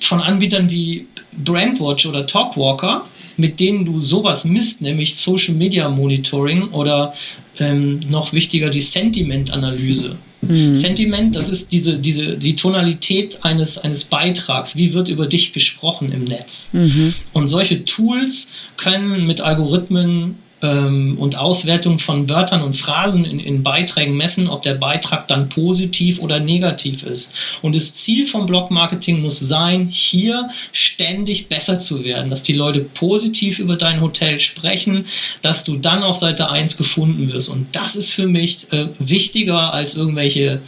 von 0.00 0.20
Anbietern 0.20 0.70
wie 0.70 1.06
Brandwatch 1.32 2.06
oder 2.06 2.26
Talkwalker, 2.26 3.04
mit 3.36 3.58
denen 3.60 3.84
du 3.84 4.02
sowas 4.02 4.44
misst, 4.44 4.82
nämlich 4.82 5.16
Social 5.16 5.54
Media 5.54 5.88
Monitoring 5.88 6.68
oder 6.68 7.14
ähm, 7.58 8.00
noch 8.10 8.32
wichtiger 8.32 8.70
die 8.70 8.80
Sentiment-Analyse. 8.80 10.16
Mhm. 10.42 10.74
Sentiment, 10.74 11.36
das 11.36 11.48
ist 11.48 11.70
diese, 11.70 11.98
diese, 11.98 12.36
die 12.36 12.56
Tonalität 12.56 13.44
eines, 13.44 13.78
eines 13.78 14.04
Beitrags. 14.04 14.76
Wie 14.76 14.92
wird 14.92 15.08
über 15.08 15.26
dich 15.26 15.52
gesprochen 15.52 16.10
im 16.12 16.24
Netz? 16.24 16.70
Mhm. 16.72 17.14
Und 17.32 17.46
solche 17.46 17.84
Tools 17.84 18.50
können 18.76 19.26
mit 19.26 19.40
Algorithmen 19.40 20.36
ähm, 20.62 21.16
und 21.18 21.36
Auswertung 21.36 21.98
von 21.98 22.28
Wörtern 22.28 22.62
und 22.62 22.74
Phrasen 22.74 23.24
in, 23.24 23.40
in 23.40 23.62
Beiträgen 23.62 24.16
messen, 24.16 24.48
ob 24.48 24.62
der 24.62 24.74
Beitrag 24.74 25.28
dann 25.28 25.48
positiv 25.48 26.20
oder 26.20 26.40
negativ 26.40 27.02
ist. 27.02 27.32
Und 27.62 27.74
das 27.74 27.94
Ziel 27.94 28.26
vom 28.26 28.46
Blog-Marketing 28.46 29.20
muss 29.20 29.40
sein, 29.40 29.88
hier 29.90 30.48
ständig 30.72 31.48
besser 31.48 31.78
zu 31.78 32.04
werden, 32.04 32.30
dass 32.30 32.42
die 32.42 32.54
Leute 32.54 32.80
positiv 32.80 33.58
über 33.58 33.76
dein 33.76 34.00
Hotel 34.00 34.38
sprechen, 34.38 35.04
dass 35.42 35.64
du 35.64 35.76
dann 35.76 36.02
auf 36.02 36.16
Seite 36.16 36.48
1 36.48 36.76
gefunden 36.76 37.32
wirst. 37.32 37.48
Und 37.48 37.66
das 37.72 37.96
ist 37.96 38.12
für 38.12 38.28
mich 38.28 38.72
äh, 38.72 38.86
wichtiger 38.98 39.72
als 39.72 39.96
irgendwelche 39.96 40.60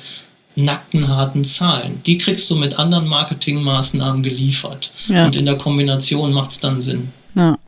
nackten, 0.56 1.08
harten 1.08 1.44
Zahlen. 1.44 2.00
Die 2.06 2.18
kriegst 2.18 2.48
du 2.50 2.56
mit 2.56 2.78
anderen 2.78 3.06
Marketingmaßnahmen 3.06 4.22
geliefert. 4.22 4.92
Ja. 5.08 5.26
Und 5.26 5.36
in 5.36 5.46
der 5.46 5.56
Kombination 5.56 6.32
macht 6.32 6.52
es 6.52 6.60
dann 6.60 6.80
Sinn. 6.80 7.08
Ja, 7.34 7.58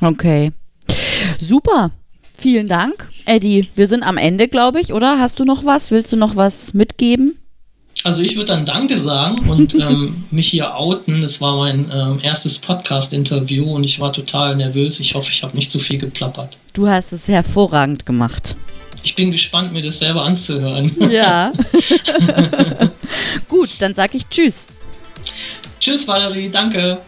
okay. 0.00 0.52
Super. 1.40 1.90
Vielen 2.34 2.66
Dank, 2.66 3.08
Eddie. 3.24 3.64
Wir 3.76 3.86
sind 3.86 4.02
am 4.02 4.16
Ende, 4.16 4.48
glaube 4.48 4.80
ich, 4.80 4.92
oder? 4.92 5.20
Hast 5.20 5.38
du 5.38 5.44
noch 5.44 5.64
was? 5.64 5.90
Willst 5.90 6.12
du 6.12 6.16
noch 6.16 6.34
was 6.34 6.74
mitgeben? 6.74 7.38
Also 8.04 8.20
ich 8.20 8.34
würde 8.36 8.48
dann 8.48 8.64
Danke 8.64 8.98
sagen 8.98 9.48
und 9.48 9.74
ähm, 9.80 10.24
mich 10.30 10.48
hier 10.48 10.74
outen. 10.74 11.22
Es 11.22 11.40
war 11.40 11.56
mein 11.56 11.90
ähm, 11.94 12.18
erstes 12.22 12.58
Podcast-Interview 12.58 13.72
und 13.72 13.84
ich 13.84 14.00
war 14.00 14.12
total 14.12 14.56
nervös. 14.56 14.98
Ich 14.98 15.14
hoffe, 15.14 15.30
ich 15.30 15.42
habe 15.42 15.56
nicht 15.56 15.70
zu 15.70 15.78
viel 15.78 15.98
geplappert. 15.98 16.58
Du 16.72 16.88
hast 16.88 17.12
es 17.12 17.28
hervorragend 17.28 18.06
gemacht. 18.06 18.56
Ich 19.04 19.14
bin 19.14 19.30
gespannt, 19.30 19.72
mir 19.72 19.82
das 19.82 19.98
selber 19.98 20.24
anzuhören. 20.24 20.90
Ja. 21.10 21.52
Gut, 23.48 23.70
dann 23.80 23.94
sage 23.94 24.16
ich 24.16 24.28
Tschüss. 24.28 24.66
Tschüss, 25.78 26.06
Valerie. 26.08 26.48
Danke. 26.50 26.98